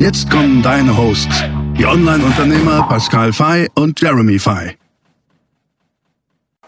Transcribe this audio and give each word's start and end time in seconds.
Jetzt 0.00 0.30
kommen 0.30 0.62
deine 0.62 0.96
Hosts, 0.96 1.44
die 1.76 1.84
Online-Unternehmer 1.84 2.88
Pascal 2.88 3.34
Fay 3.34 3.68
und 3.74 4.00
Jeremy 4.00 4.38
Fay. 4.38 4.78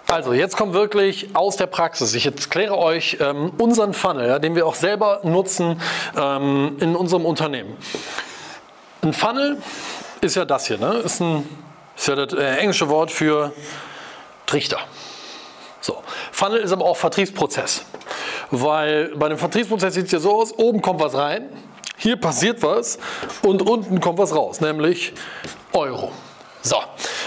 Also 0.06 0.34
jetzt 0.34 0.54
kommt 0.54 0.74
wirklich 0.74 1.34
aus 1.34 1.56
der 1.56 1.66
Praxis. 1.66 2.14
Ich 2.14 2.26
erkläre 2.26 2.76
euch 2.76 3.16
ähm, 3.20 3.50
unseren 3.56 3.94
Funnel, 3.94 4.28
ja, 4.28 4.38
den 4.38 4.54
wir 4.54 4.66
auch 4.66 4.74
selber 4.74 5.20
nutzen 5.22 5.80
ähm, 6.14 6.76
in 6.78 6.94
unserem 6.94 7.24
Unternehmen. 7.24 7.78
Ein 9.00 9.14
Funnel 9.14 9.56
ist 10.20 10.36
ja 10.36 10.44
das 10.44 10.66
hier, 10.66 10.76
ne? 10.76 10.96
ist, 10.96 11.22
ein, 11.22 11.48
ist 11.96 12.08
ja 12.08 12.14
das 12.14 12.34
äh, 12.34 12.56
englische 12.58 12.90
Wort 12.90 13.10
für 13.10 13.54
Trichter. 14.44 14.80
So. 15.80 16.02
Funnel 16.32 16.60
ist 16.60 16.72
aber 16.72 16.84
auch 16.84 16.98
Vertriebsprozess, 16.98 17.86
weil 18.50 19.16
bei 19.16 19.30
dem 19.30 19.38
Vertriebsprozess 19.38 19.94
sieht 19.94 20.04
es 20.04 20.12
ja 20.12 20.18
so 20.18 20.38
aus, 20.38 20.52
oben 20.52 20.82
kommt 20.82 21.00
was 21.00 21.14
rein, 21.14 21.48
hier 22.02 22.16
passiert 22.16 22.62
was 22.62 22.98
und 23.44 23.62
unten 23.62 24.00
kommt 24.00 24.18
was 24.18 24.34
raus, 24.34 24.60
nämlich 24.60 25.12
Euro. 25.72 26.10
So, 26.64 26.76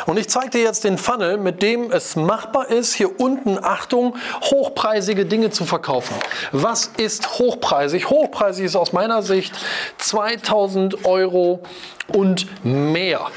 und 0.05 0.17
ich 0.17 0.29
zeige 0.29 0.51
dir 0.51 0.61
jetzt 0.61 0.85
den 0.85 0.97
Funnel, 0.97 1.37
mit 1.37 1.61
dem 1.61 1.91
es 1.91 2.15
machbar 2.15 2.69
ist, 2.69 2.93
hier 2.93 3.19
unten, 3.19 3.61
Achtung, 3.61 4.15
hochpreisige 4.41 5.25
Dinge 5.25 5.49
zu 5.49 5.65
verkaufen. 5.65 6.15
Was 6.53 6.91
ist 6.97 7.37
hochpreisig? 7.39 8.09
Hochpreisig 8.09 8.65
ist 8.65 8.75
aus 8.77 8.93
meiner 8.93 9.21
Sicht 9.23 9.53
2000 9.97 11.03
Euro 11.03 11.63
und 12.07 12.47
mehr. 12.63 13.27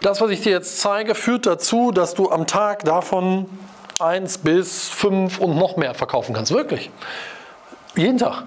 Das, 0.00 0.20
was 0.20 0.30
ich 0.30 0.40
dir 0.40 0.50
jetzt 0.50 0.80
zeige, 0.80 1.14
führt 1.14 1.46
dazu, 1.46 1.92
dass 1.92 2.14
du 2.14 2.30
am 2.30 2.48
Tag 2.48 2.84
davon 2.84 3.46
1 4.00 4.38
bis 4.38 4.88
5 4.88 5.38
und 5.38 5.56
noch 5.56 5.76
mehr 5.76 5.94
verkaufen 5.94 6.34
kannst. 6.34 6.52
Wirklich. 6.52 6.90
Jeden 7.94 8.18
Tag. 8.18 8.44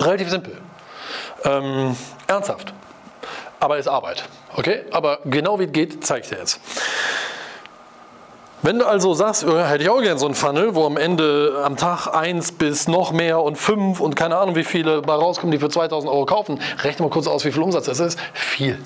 Relativ 0.00 0.30
simpel. 0.30 0.56
Ähm, 1.44 1.96
ernsthaft. 2.26 2.72
Aber 3.60 3.78
ist 3.78 3.88
Arbeit. 3.88 4.24
Okay? 4.56 4.82
Aber 4.90 5.20
genau 5.24 5.58
wie 5.58 5.64
es 5.64 5.72
geht, 5.72 6.06
zeige 6.06 6.22
ich 6.22 6.28
dir 6.28 6.38
jetzt. 6.38 6.60
Wenn 8.60 8.80
du 8.80 8.86
also 8.86 9.14
sagst, 9.14 9.44
oh, 9.44 9.56
hätte 9.56 9.84
ich 9.84 9.88
auch 9.88 10.02
gerne 10.02 10.18
so 10.18 10.26
einen 10.26 10.34
Funnel, 10.34 10.74
wo 10.74 10.84
am 10.84 10.96
Ende 10.96 11.62
am 11.64 11.76
Tag 11.76 12.08
1 12.08 12.52
bis 12.52 12.88
noch 12.88 13.12
mehr 13.12 13.40
und 13.40 13.56
5 13.56 14.00
und 14.00 14.16
keine 14.16 14.36
Ahnung 14.36 14.56
wie 14.56 14.64
viele 14.64 15.00
bei 15.00 15.14
rauskommen, 15.14 15.52
die 15.52 15.58
für 15.58 15.68
2000 15.68 16.12
Euro 16.12 16.26
kaufen, 16.26 16.60
rechne 16.82 17.04
mal 17.04 17.10
kurz 17.10 17.28
aus, 17.28 17.44
wie 17.44 17.52
viel 17.52 17.62
Umsatz 17.62 17.86
das 17.86 18.00
ist. 18.00 18.18
Viel. 18.34 18.78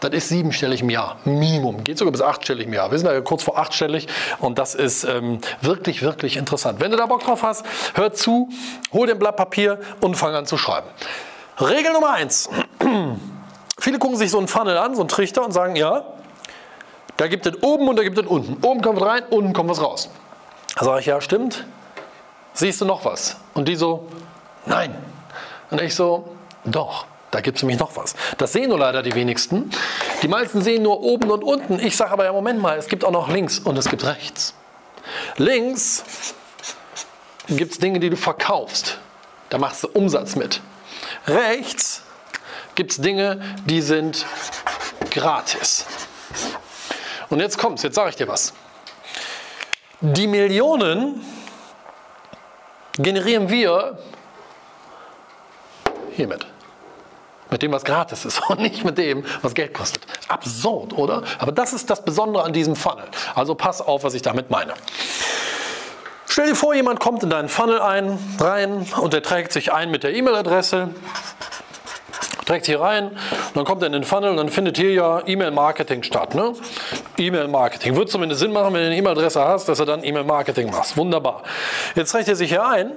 Das 0.00 0.10
ist 0.12 0.28
siebenstellig 0.28 0.82
im 0.82 0.90
Jahr, 0.90 1.16
Minimum. 1.24 1.82
Geht 1.82 1.98
sogar 1.98 2.12
bis 2.12 2.22
achtstellig 2.22 2.66
im 2.66 2.72
Jahr. 2.72 2.90
Wir 2.90 2.98
sind 2.98 3.10
ja 3.10 3.20
kurz 3.20 3.42
vor 3.42 3.58
achtstellig 3.58 4.06
und 4.38 4.58
das 4.58 4.76
ist 4.76 5.02
ähm, 5.04 5.40
wirklich, 5.60 6.02
wirklich 6.02 6.36
interessant. 6.36 6.78
Wenn 6.80 6.92
du 6.92 6.96
da 6.96 7.06
Bock 7.06 7.24
drauf 7.24 7.42
hast, 7.42 7.64
hör 7.94 8.12
zu, 8.12 8.48
hol 8.92 9.08
den 9.08 9.18
Blatt 9.18 9.36
Papier 9.36 9.80
und 10.00 10.16
fang 10.16 10.34
an 10.34 10.46
zu 10.46 10.56
schreiben. 10.56 10.86
Regel 11.60 11.92
Nummer 11.92 12.12
eins. 12.12 12.48
Viele 13.80 13.98
gucken 13.98 14.16
sich 14.16 14.30
so 14.30 14.38
einen 14.38 14.48
Funnel 14.48 14.76
an, 14.76 14.94
so 14.94 15.02
einen 15.02 15.08
Trichter 15.08 15.44
und 15.44 15.52
sagen, 15.52 15.74
ja, 15.74 16.04
da 17.16 17.26
gibt 17.26 17.46
es 17.46 17.60
oben 17.62 17.88
und 17.88 17.96
da 17.96 18.04
gibt 18.04 18.18
es 18.18 18.26
unten. 18.26 18.64
Oben 18.64 18.80
kommt 18.80 19.00
was 19.00 19.08
rein, 19.08 19.22
unten 19.30 19.52
kommt 19.52 19.70
was 19.70 19.82
raus. 19.82 20.10
Da 20.76 20.84
sage 20.84 21.00
ich, 21.00 21.06
ja, 21.06 21.20
stimmt. 21.20 21.66
Siehst 22.54 22.80
du 22.80 22.84
noch 22.84 23.04
was? 23.04 23.36
Und 23.54 23.66
die 23.66 23.74
so, 23.74 24.06
nein. 24.66 24.96
Und 25.70 25.80
ich 25.80 25.94
so, 25.96 26.36
doch. 26.64 27.06
Da 27.30 27.40
gibt 27.40 27.58
es 27.58 27.62
nämlich 27.62 27.78
noch 27.78 27.96
was. 27.96 28.14
Das 28.38 28.52
sehen 28.52 28.70
nur 28.70 28.78
leider 28.78 29.02
die 29.02 29.14
wenigsten. 29.14 29.70
Die 30.22 30.28
meisten 30.28 30.62
sehen 30.62 30.82
nur 30.82 31.00
oben 31.02 31.30
und 31.30 31.44
unten. 31.44 31.78
Ich 31.78 31.96
sage 31.96 32.12
aber 32.12 32.24
ja, 32.24 32.32
Moment 32.32 32.60
mal, 32.60 32.78
es 32.78 32.88
gibt 32.88 33.04
auch 33.04 33.10
noch 33.10 33.28
links 33.28 33.58
und 33.58 33.76
es 33.76 33.88
gibt 33.88 34.04
rechts. 34.04 34.54
Links 35.36 36.04
gibt 37.48 37.72
es 37.72 37.78
Dinge, 37.78 38.00
die 38.00 38.10
du 38.10 38.16
verkaufst. 38.16 38.98
Da 39.50 39.58
machst 39.58 39.84
du 39.84 39.88
Umsatz 39.88 40.36
mit. 40.36 40.60
Rechts 41.26 42.02
gibt 42.74 42.92
es 42.92 42.98
Dinge, 42.98 43.40
die 43.66 43.82
sind 43.82 44.24
gratis. 45.10 45.86
Und 47.28 47.40
jetzt 47.40 47.58
kommt's, 47.58 47.82
jetzt 47.82 47.94
sage 47.94 48.10
ich 48.10 48.16
dir 48.16 48.28
was. 48.28 48.54
Die 50.00 50.26
Millionen 50.26 51.24
generieren 52.96 53.48
wir 53.48 53.98
hiermit. 56.12 56.46
Mit 57.50 57.62
dem, 57.62 57.72
was 57.72 57.84
gratis 57.84 58.24
ist 58.24 58.40
und 58.50 58.60
nicht 58.60 58.84
mit 58.84 58.98
dem, 58.98 59.24
was 59.42 59.54
Geld 59.54 59.74
kostet. 59.74 60.02
Absurd, 60.28 60.92
oder? 60.92 61.22
Aber 61.38 61.52
das 61.52 61.72
ist 61.72 61.90
das 61.90 62.04
Besondere 62.04 62.44
an 62.44 62.52
diesem 62.52 62.76
Funnel. 62.76 63.04
Also 63.34 63.54
pass 63.54 63.80
auf, 63.80 64.04
was 64.04 64.14
ich 64.14 64.22
damit 64.22 64.50
meine. 64.50 64.74
Stell 66.26 66.48
dir 66.48 66.54
vor, 66.54 66.74
jemand 66.74 67.00
kommt 67.00 67.22
in 67.22 67.30
deinen 67.30 67.48
Funnel 67.48 67.80
ein, 67.80 68.18
rein 68.38 68.86
und 69.00 69.12
der 69.12 69.22
trägt 69.22 69.52
sich 69.52 69.72
ein 69.72 69.90
mit 69.90 70.02
der 70.04 70.14
E-Mail-Adresse 70.14 70.90
trägt 72.48 72.66
hier 72.66 72.80
rein, 72.80 73.10
dann 73.54 73.64
kommt 73.64 73.82
er 73.82 73.86
in 73.86 73.92
den 73.92 74.04
Funnel 74.04 74.30
und 74.30 74.38
dann 74.38 74.48
findet 74.48 74.78
hier 74.78 74.92
ja 74.92 75.22
E-Mail-Marketing 75.26 76.02
statt. 76.02 76.34
Ne? 76.34 76.54
E-Mail-Marketing. 77.18 77.96
Wird 77.96 78.10
zumindest 78.10 78.40
Sinn 78.40 78.52
machen, 78.52 78.72
wenn 78.74 78.80
du 78.80 78.86
eine 78.86 78.96
E-Mail-Adresse 78.96 79.44
hast, 79.44 79.68
dass 79.68 79.78
du 79.78 79.84
dann 79.84 80.04
E-Mail-Marketing 80.04 80.70
machst. 80.70 80.96
Wunderbar. 80.96 81.42
Jetzt 81.94 82.12
trägt 82.12 82.28
er 82.28 82.36
sich 82.36 82.50
hier 82.50 82.66
ein 82.66 82.92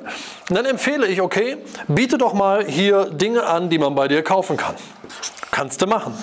und 0.49 0.55
dann 0.55 0.65
empfehle 0.65 1.07
ich, 1.07 1.21
okay, 1.21 1.57
biete 1.87 2.17
doch 2.17 2.33
mal 2.33 2.65
hier 2.65 3.05
Dinge 3.05 3.45
an, 3.45 3.69
die 3.69 3.77
man 3.77 3.95
bei 3.95 4.07
dir 4.07 4.23
kaufen 4.23 4.57
kann. 4.57 4.75
Kannst 5.51 5.81
du 5.81 5.85
machen. 5.85 6.13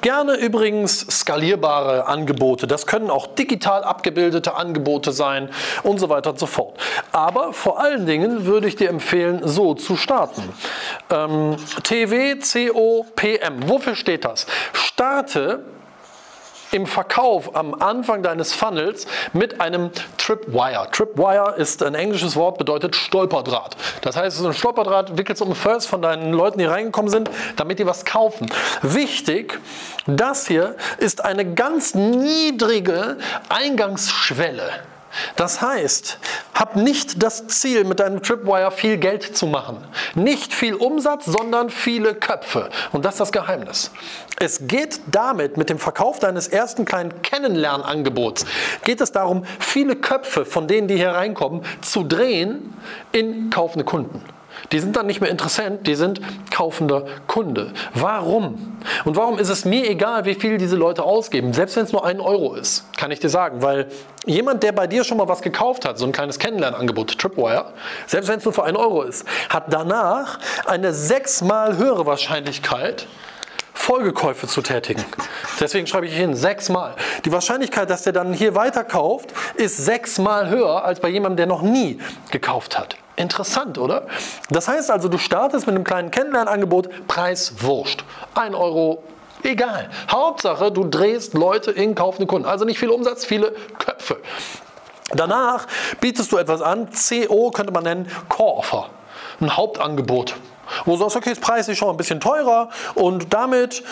Gerne 0.00 0.36
übrigens 0.36 1.00
skalierbare 1.00 2.06
Angebote. 2.06 2.68
Das 2.68 2.86
können 2.86 3.10
auch 3.10 3.26
digital 3.26 3.82
abgebildete 3.82 4.54
Angebote 4.54 5.10
sein 5.10 5.50
und 5.82 5.98
so 5.98 6.08
weiter 6.08 6.30
und 6.30 6.38
so 6.38 6.46
fort. 6.46 6.78
Aber 7.10 7.52
vor 7.52 7.80
allen 7.80 8.06
Dingen 8.06 8.46
würde 8.46 8.68
ich 8.68 8.76
dir 8.76 8.88
empfehlen, 8.88 9.40
so 9.42 9.74
zu 9.74 9.96
starten. 9.96 10.42
Ähm, 11.10 11.56
TW. 11.82 12.36
Wofür 13.66 13.96
steht 13.96 14.24
das? 14.24 14.46
Starte 14.72 15.64
im 16.72 16.86
Verkauf 16.86 17.54
am 17.54 17.74
Anfang 17.74 18.22
deines 18.22 18.52
Funnels 18.52 19.06
mit 19.32 19.60
einem 19.60 19.90
Tripwire. 20.18 20.88
Tripwire 20.92 21.54
ist 21.56 21.82
ein 21.82 21.94
englisches 21.94 22.36
Wort, 22.36 22.58
bedeutet 22.58 22.96
Stolperdraht. 22.96 23.76
Das 24.02 24.16
heißt, 24.16 24.36
so 24.36 24.46
ein 24.46 24.54
Stolperdraht 24.54 25.16
wickelst 25.16 25.42
um 25.42 25.54
First 25.54 25.88
von 25.88 26.02
deinen 26.02 26.32
Leuten, 26.32 26.58
die 26.58 26.64
reingekommen 26.64 27.10
sind, 27.10 27.30
damit 27.56 27.78
die 27.78 27.86
was 27.86 28.04
kaufen. 28.04 28.48
Wichtig, 28.82 29.60
das 30.06 30.46
hier 30.46 30.76
ist 30.98 31.24
eine 31.24 31.54
ganz 31.54 31.94
niedrige 31.94 33.18
Eingangsschwelle. 33.48 34.70
Das 35.36 35.60
heißt, 35.60 36.18
hab 36.54 36.76
nicht 36.76 37.22
das 37.22 37.46
Ziel, 37.48 37.84
mit 37.84 38.00
deinem 38.00 38.22
Tripwire 38.22 38.70
viel 38.70 38.96
Geld 38.96 39.36
zu 39.36 39.46
machen. 39.46 39.78
Nicht 40.14 40.52
viel 40.52 40.74
Umsatz, 40.74 41.26
sondern 41.26 41.70
viele 41.70 42.14
Köpfe. 42.14 42.70
Und 42.92 43.04
das 43.04 43.14
ist 43.14 43.20
das 43.20 43.32
Geheimnis. 43.32 43.90
Es 44.38 44.66
geht 44.66 45.00
damit, 45.10 45.56
mit 45.56 45.70
dem 45.70 45.78
Verkauf 45.78 46.18
deines 46.18 46.48
ersten 46.48 46.84
kleinen 46.84 47.22
Kennenlernangebots, 47.22 48.44
geht 48.84 49.00
es 49.00 49.12
darum, 49.12 49.44
viele 49.58 49.96
Köpfe 49.96 50.44
von 50.44 50.68
denen, 50.68 50.88
die 50.88 50.96
hier 50.96 51.10
reinkommen, 51.10 51.62
zu 51.80 52.04
drehen 52.04 52.74
in 53.12 53.50
kaufende 53.50 53.84
Kunden. 53.84 54.22
Die 54.72 54.78
sind 54.80 54.96
dann 54.96 55.06
nicht 55.06 55.20
mehr 55.20 55.30
Interessent, 55.30 55.86
die 55.86 55.94
sind 55.94 56.20
kaufender 56.50 57.04
Kunde. 57.26 57.72
Warum? 57.94 58.78
Und 59.04 59.16
warum 59.16 59.38
ist 59.38 59.48
es 59.48 59.64
mir 59.64 59.88
egal, 59.88 60.24
wie 60.24 60.34
viel 60.34 60.58
diese 60.58 60.76
Leute 60.76 61.04
ausgeben, 61.04 61.52
selbst 61.52 61.76
wenn 61.76 61.84
es 61.84 61.92
nur 61.92 62.04
ein 62.04 62.20
Euro 62.20 62.54
ist, 62.54 62.84
kann 62.96 63.10
ich 63.10 63.20
dir 63.20 63.28
sagen, 63.28 63.62
weil 63.62 63.86
jemand, 64.24 64.62
der 64.62 64.72
bei 64.72 64.86
dir 64.86 65.04
schon 65.04 65.18
mal 65.18 65.28
was 65.28 65.42
gekauft 65.42 65.84
hat, 65.84 65.98
so 65.98 66.04
ein 66.04 66.12
kleines 66.12 66.38
Kennenlernangebot, 66.38 67.18
Tripwire, 67.18 67.72
selbst 68.06 68.28
wenn 68.28 68.38
es 68.38 68.44
nur 68.44 68.54
für 68.54 68.64
ein 68.64 68.76
Euro 68.76 69.02
ist, 69.02 69.24
hat 69.48 69.72
danach 69.72 70.38
eine 70.66 70.92
sechsmal 70.92 71.76
höhere 71.76 72.06
Wahrscheinlichkeit, 72.06 73.06
Folgekäufe 73.72 74.48
zu 74.48 74.62
tätigen. 74.62 75.04
Deswegen 75.60 75.86
schreibe 75.86 76.06
ich 76.06 76.16
hin, 76.16 76.34
sechsmal. 76.34 76.96
Die 77.24 77.30
Wahrscheinlichkeit, 77.30 77.88
dass 77.88 78.02
der 78.02 78.12
dann 78.12 78.32
hier 78.32 78.54
weiterkauft, 78.54 79.32
ist 79.54 79.76
sechsmal 79.76 80.48
höher 80.48 80.84
als 80.84 80.98
bei 80.98 81.08
jemandem, 81.08 81.36
der 81.36 81.46
noch 81.46 81.62
nie 81.62 82.00
gekauft 82.30 82.76
hat. 82.78 82.96
Interessant, 83.16 83.78
oder? 83.78 84.06
Das 84.50 84.68
heißt 84.68 84.90
also, 84.90 85.08
du 85.08 85.18
startest 85.18 85.66
mit 85.66 85.74
einem 85.74 85.84
kleinen 85.84 86.10
Kennenlernangebot, 86.10 87.08
Preis 87.08 87.54
wurscht. 87.60 88.04
Ein 88.34 88.54
Euro, 88.54 89.02
egal. 89.42 89.88
Hauptsache, 90.10 90.70
du 90.70 90.84
drehst 90.84 91.34
Leute 91.34 91.70
in 91.70 91.94
kaufende 91.94 92.26
Kunden. 92.26 92.46
Also 92.46 92.66
nicht 92.66 92.78
viel 92.78 92.90
Umsatz, 92.90 93.24
viele 93.24 93.52
Köpfe. 93.78 94.18
Danach 95.14 95.66
bietest 96.00 96.30
du 96.32 96.36
etwas 96.36 96.60
an, 96.60 96.88
CO 96.90 97.50
könnte 97.50 97.72
man 97.72 97.84
nennen, 97.84 98.10
Core 98.28 98.58
Offer. 98.58 98.90
Ein 99.40 99.56
Hauptangebot. 99.56 100.36
Wo 100.84 100.92
du 100.92 100.98
sagst, 100.98 101.16
okay, 101.16 101.30
das 101.30 101.38
Preis 101.38 101.68
ist 101.68 101.78
schon 101.78 101.88
ein 101.88 101.96
bisschen 101.96 102.20
teurer 102.20 102.70
und 102.94 103.32
damit 103.32 103.84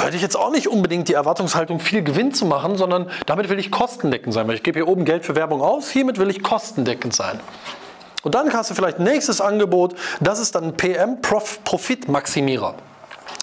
würde 0.00 0.16
ich 0.16 0.22
jetzt 0.22 0.36
auch 0.36 0.50
nicht 0.50 0.68
unbedingt 0.68 1.08
die 1.08 1.14
Erwartungshaltung, 1.14 1.80
viel 1.80 2.02
Gewinn 2.02 2.32
zu 2.32 2.46
machen, 2.46 2.76
sondern 2.76 3.10
damit 3.26 3.48
will 3.48 3.58
ich 3.58 3.70
kostendeckend 3.70 4.32
sein, 4.32 4.46
weil 4.46 4.54
ich 4.54 4.62
gebe 4.62 4.78
hier 4.78 4.88
oben 4.88 5.04
Geld 5.04 5.24
für 5.24 5.34
Werbung 5.34 5.60
aus, 5.60 5.90
hiermit 5.90 6.18
will 6.18 6.30
ich 6.30 6.42
kostendeckend 6.42 7.14
sein. 7.14 7.40
Und 8.22 8.34
dann 8.34 8.52
hast 8.52 8.70
du 8.70 8.74
vielleicht 8.74 8.98
nächstes 8.98 9.40
Angebot, 9.40 9.94
das 10.20 10.38
ist 10.38 10.54
dann 10.54 10.76
PM 10.76 11.20
Profit 11.20 12.08
Maximierer. 12.08 12.74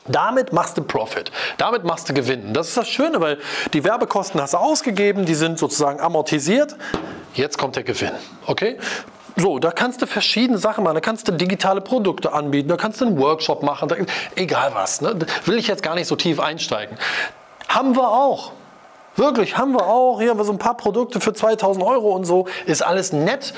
Damit 0.07 0.53
machst 0.53 0.77
du 0.77 0.83
Profit, 0.83 1.31
damit 1.57 1.83
machst 1.83 2.09
du 2.09 2.13
Gewinn. 2.13 2.53
Das 2.53 2.69
ist 2.69 2.77
das 2.77 2.87
Schöne, 2.87 3.21
weil 3.21 3.37
die 3.73 3.83
Werbekosten 3.83 4.41
hast 4.41 4.53
du 4.53 4.57
ausgegeben, 4.57 5.25
die 5.25 5.35
sind 5.35 5.59
sozusagen 5.59 5.99
amortisiert. 5.99 6.75
Jetzt 7.33 7.57
kommt 7.57 7.75
der 7.75 7.83
Gewinn. 7.83 8.11
Okay? 8.47 8.77
So, 9.35 9.59
da 9.59 9.71
kannst 9.71 10.01
du 10.01 10.07
verschiedene 10.07 10.57
Sachen 10.57 10.83
machen. 10.83 10.95
Da 10.95 11.01
kannst 11.01 11.27
du 11.27 11.31
digitale 11.31 11.81
Produkte 11.81 12.33
anbieten, 12.33 12.69
da 12.69 12.75
kannst 12.75 13.01
du 13.01 13.05
einen 13.05 13.19
Workshop 13.19 13.63
machen, 13.63 13.87
da, 13.87 13.95
egal 14.35 14.71
was. 14.73 15.01
Ne? 15.01 15.17
Will 15.45 15.57
ich 15.57 15.67
jetzt 15.67 15.83
gar 15.83 15.95
nicht 15.95 16.07
so 16.07 16.15
tief 16.15 16.39
einsteigen. 16.39 16.97
Haben 17.67 17.95
wir 17.95 18.09
auch. 18.09 18.51
Wirklich, 19.15 19.57
haben 19.57 19.73
wir 19.73 19.85
auch. 19.85 20.19
Hier 20.19 20.31
haben 20.31 20.39
wir 20.39 20.45
so 20.45 20.51
ein 20.51 20.57
paar 20.57 20.75
Produkte 20.75 21.19
für 21.19 21.33
2000 21.33 21.85
Euro 21.85 22.15
und 22.15 22.25
so. 22.25 22.47
Ist 22.65 22.81
alles 22.81 23.13
nett. 23.13 23.53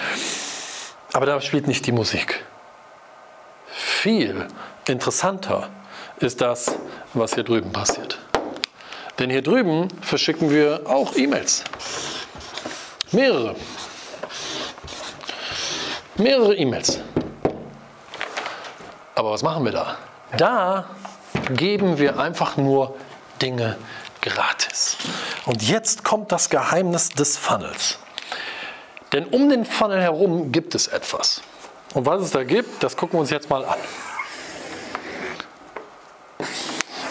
Aber 1.13 1.25
da 1.25 1.41
spielt 1.41 1.67
nicht 1.67 1.85
die 1.85 1.91
Musik. 1.91 2.43
Viel 3.67 4.47
interessanter 4.87 5.69
ist 6.17 6.41
das, 6.41 6.71
was 7.13 7.33
hier 7.33 7.43
drüben 7.43 7.71
passiert. 7.71 8.19
Denn 9.19 9.29
hier 9.29 9.41
drüben 9.41 9.87
verschicken 10.01 10.49
wir 10.49 10.81
auch 10.85 11.15
E-Mails. 11.15 11.63
Mehrere. 13.11 13.55
Mehrere 16.15 16.55
E-Mails. 16.55 16.99
Aber 19.15 19.31
was 19.31 19.43
machen 19.43 19.65
wir 19.65 19.71
da? 19.71 19.97
Da 20.37 20.85
geben 21.53 21.97
wir 21.97 22.17
einfach 22.19 22.57
nur 22.57 22.95
Dinge 23.41 23.77
gratis. 24.21 24.97
Und 25.45 25.67
jetzt 25.67 26.03
kommt 26.03 26.31
das 26.31 26.49
Geheimnis 26.49 27.09
des 27.09 27.37
Funnels. 27.37 27.99
Denn 29.13 29.25
um 29.25 29.49
den 29.49 29.65
Funnel 29.65 30.01
herum 30.01 30.51
gibt 30.51 30.75
es 30.75 30.87
etwas. 30.87 31.41
Und 31.93 32.05
was 32.05 32.21
es 32.21 32.31
da 32.31 32.43
gibt, 32.43 32.81
das 32.83 32.95
gucken 32.95 33.17
wir 33.17 33.21
uns 33.21 33.29
jetzt 33.29 33.49
mal 33.49 33.65
an. 33.65 33.79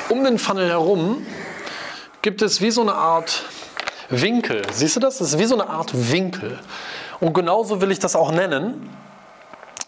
Um 0.08 0.24
den 0.24 0.38
Funnel 0.38 0.68
herum 0.68 1.26
gibt 2.22 2.42
es 2.42 2.60
wie 2.60 2.70
so 2.70 2.80
eine 2.80 2.94
Art 2.94 3.44
Winkel. 4.08 4.62
Siehst 4.72 4.96
du 4.96 5.00
das? 5.00 5.18
Das 5.18 5.34
ist 5.34 5.38
wie 5.38 5.44
so 5.44 5.54
eine 5.54 5.68
Art 5.68 5.90
Winkel. 6.10 6.58
Und 7.20 7.34
genauso 7.34 7.80
will 7.80 7.90
ich 7.90 7.98
das 7.98 8.16
auch 8.16 8.32
nennen. 8.32 8.90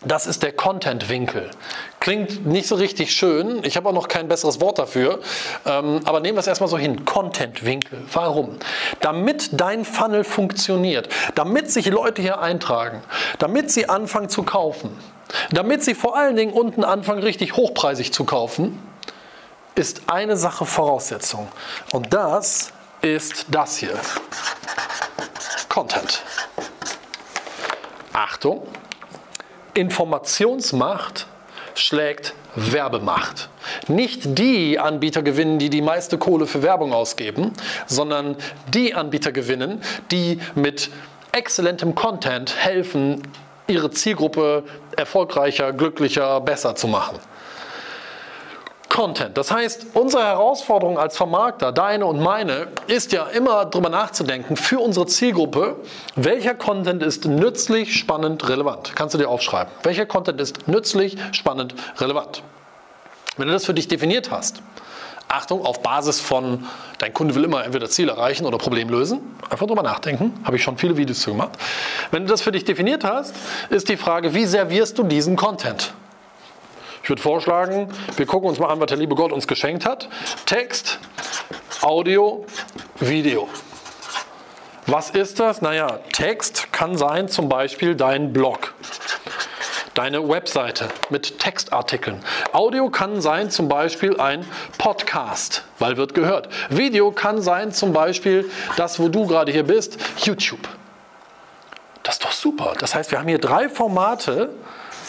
Das 0.05 0.27
ist 0.27 0.43
der 0.43 0.53
Content-Winkel. 0.53 1.51
Klingt 2.03 2.45
nicht 2.45 2.67
so 2.67 2.75
richtig 2.75 3.15
schön. 3.15 3.63
Ich 3.63 3.77
habe 3.77 3.89
auch 3.89 3.93
noch 3.93 4.09
kein 4.09 4.27
besseres 4.27 4.61
Wort 4.61 4.81
dafür. 4.81 5.21
Ähm, 5.65 6.01
aber 6.03 6.19
nehmen 6.19 6.35
wir 6.35 6.41
es 6.41 6.49
erstmal 6.49 6.69
so 6.69 6.77
hin. 6.77 7.05
Content-Winkel. 7.05 8.03
Warum? 8.13 8.59
Damit 8.99 9.51
dein 9.53 9.85
Funnel 9.85 10.25
funktioniert. 10.25 11.09
Damit 11.37 11.71
sich 11.71 11.87
Leute 11.87 12.21
hier 12.21 12.41
eintragen. 12.41 13.05
Damit 13.39 13.71
sie 13.71 13.89
anfangen 13.89 14.29
zu 14.29 14.43
kaufen. 14.43 14.99
Damit 15.53 15.85
sie 15.85 15.95
vor 15.95 16.17
allen 16.17 16.35
Dingen 16.35 16.53
unten 16.53 16.83
anfangen, 16.83 17.23
richtig 17.23 17.55
hochpreisig 17.55 18.13
zu 18.13 18.25
kaufen, 18.25 18.83
ist 19.77 20.03
eine 20.09 20.37
Sache 20.37 20.67
Voraussetzung. 20.67 21.47
Und 21.93 22.13
das 22.13 22.73
ist 23.01 23.47
das 23.49 23.77
hier. 23.77 23.95
Content. 25.69 26.25
Achtung, 28.13 28.67
Informationsmacht 29.75 31.29
schlägt 31.75 32.35
Werbemacht. 32.55 33.49
Nicht 33.89 34.39
die 34.39 34.79
Anbieter 34.79 35.23
gewinnen, 35.23 35.59
die 35.59 35.71
die 35.71 35.83
meiste 35.83 36.19
Kohle 36.19 36.47
für 36.47 36.63
Werbung 36.63 36.93
ausgeben, 36.93 37.53
sondern 37.87 38.37
die 38.75 38.95
Anbieter 38.95 39.33
gewinnen, 39.33 39.81
die 40.11 40.41
mit 40.55 40.91
exzellentem 41.33 41.95
Content 41.95 42.55
helfen, 42.57 43.23
ihre 43.67 43.91
Zielgruppe 43.91 44.65
erfolgreicher, 44.97 45.73
glücklicher, 45.73 46.41
besser 46.41 46.75
zu 46.75 46.89
machen. 46.89 47.19
Content. 48.93 49.39
Das 49.39 49.51
heißt, 49.51 49.87
unsere 49.95 50.23
Herausforderung 50.23 50.99
als 50.99 51.17
Vermarkter, 51.17 51.73
deine 51.73 52.05
und 52.05 52.21
meine, 52.21 52.69
ist 52.89 53.13
ja 53.13 53.25
immer 53.25 53.65
darüber 53.65 53.89
nachzudenken 53.89 54.55
für 54.55 54.81
unsere 54.81 55.07
Zielgruppe, 55.07 55.77
welcher 56.15 56.55
Content 56.55 57.03
ist 57.03 57.25
nützlich, 57.25 57.99
spannend, 57.99 58.47
relevant. 58.51 58.93
Kannst 58.95 59.15
du 59.15 59.19
dir 59.19 59.31
aufschreiben. 59.31 59.73
Welcher 59.83 60.05
Content 60.05 60.43
ist 60.43 60.69
nützlich, 60.69 61.17
spannend, 61.33 61.75
relevant. 61.97 62.43
Wenn 63.39 63.47
du 63.47 63.55
das 63.55 63.65
für 63.65 63.73
dich 63.73 63.89
definiert 63.89 64.31
hast, 64.31 64.61
Achtung, 65.27 65.65
auf 65.65 65.81
Basis 65.81 66.21
von, 66.21 66.67
dein 66.99 67.15
Kunde 67.15 67.35
will 67.35 67.45
immer 67.45 67.65
entweder 67.65 67.89
Ziel 67.89 68.11
erreichen 68.11 68.45
oder 68.45 68.59
Problem 68.59 68.91
lösen. 68.91 69.21
Einfach 69.49 69.67
drüber 69.67 69.83
nachdenken. 69.83 70.35
Habe 70.45 70.57
ich 70.57 70.63
schon 70.63 70.77
viele 70.77 70.99
Videos 70.99 71.21
zu 71.21 71.31
gemacht. 71.31 71.53
Wenn 72.11 72.25
du 72.25 72.29
das 72.29 72.43
für 72.43 72.53
dich 72.53 72.67
definiert 72.67 73.05
hast, 73.05 73.35
ist 73.71 73.89
die 73.89 73.97
Frage, 73.97 74.35
wie 74.35 74.45
servierst 74.45 74.99
du 74.99 75.05
diesen 75.05 75.37
Content? 75.37 75.95
Ich 77.03 77.09
würde 77.09 77.21
vorschlagen, 77.21 77.89
wir 78.17 78.27
gucken 78.27 78.49
uns 78.49 78.61
mal 78.61 78.69
an, 78.69 78.79
was 78.79 78.87
der 78.87 78.97
liebe 78.97 79.17
Gott 79.17 79.33
uns 79.33 79.49
geschenkt 79.49 79.85
hat. 79.85 80.09
Text, 80.47 81.01
Audio, 81.81 82.47
Video. 83.01 83.49
Was 84.87 85.11
ist 85.11 85.41
das? 85.41 85.63
Naja, 85.63 85.99
Text 86.13 86.73
kann 86.73 86.97
sein 86.97 87.29
zum 87.29 87.49
Beispiel 87.49 87.97
dein 87.97 88.33
Blog, 88.33 88.75
deine 89.95 90.29
Webseite 90.29 90.89
mit 91.11 91.41
Textartikeln. 91.41 92.23
Audio 92.53 92.89
kann 92.89 93.21
sein 93.21 93.51
zum 93.51 93.69
Beispiel 93.69 94.21
ein 94.21 94.47
Podcast, 94.79 95.65
weil 95.81 95.97
wird 95.97 96.15
gehört. 96.15 96.49
Video 96.69 97.11
kann 97.11 97.43
sein 97.43 97.73
zum 97.73 97.93
Beispiel 97.93 98.49
das, 98.77 99.01
wo 99.01 99.09
du 99.09 99.27
gerade 99.27 99.51
hier 99.51 99.65
bist, 99.65 99.99
YouTube. 100.19 100.69
Das 102.05 102.15
ist 102.15 102.25
doch 102.25 102.33
super. 102.33 102.75
Das 102.79 102.95
heißt, 102.95 103.11
wir 103.11 103.19
haben 103.19 103.29
hier 103.29 103.41
drei 103.41 103.69
Formate, 103.69 104.51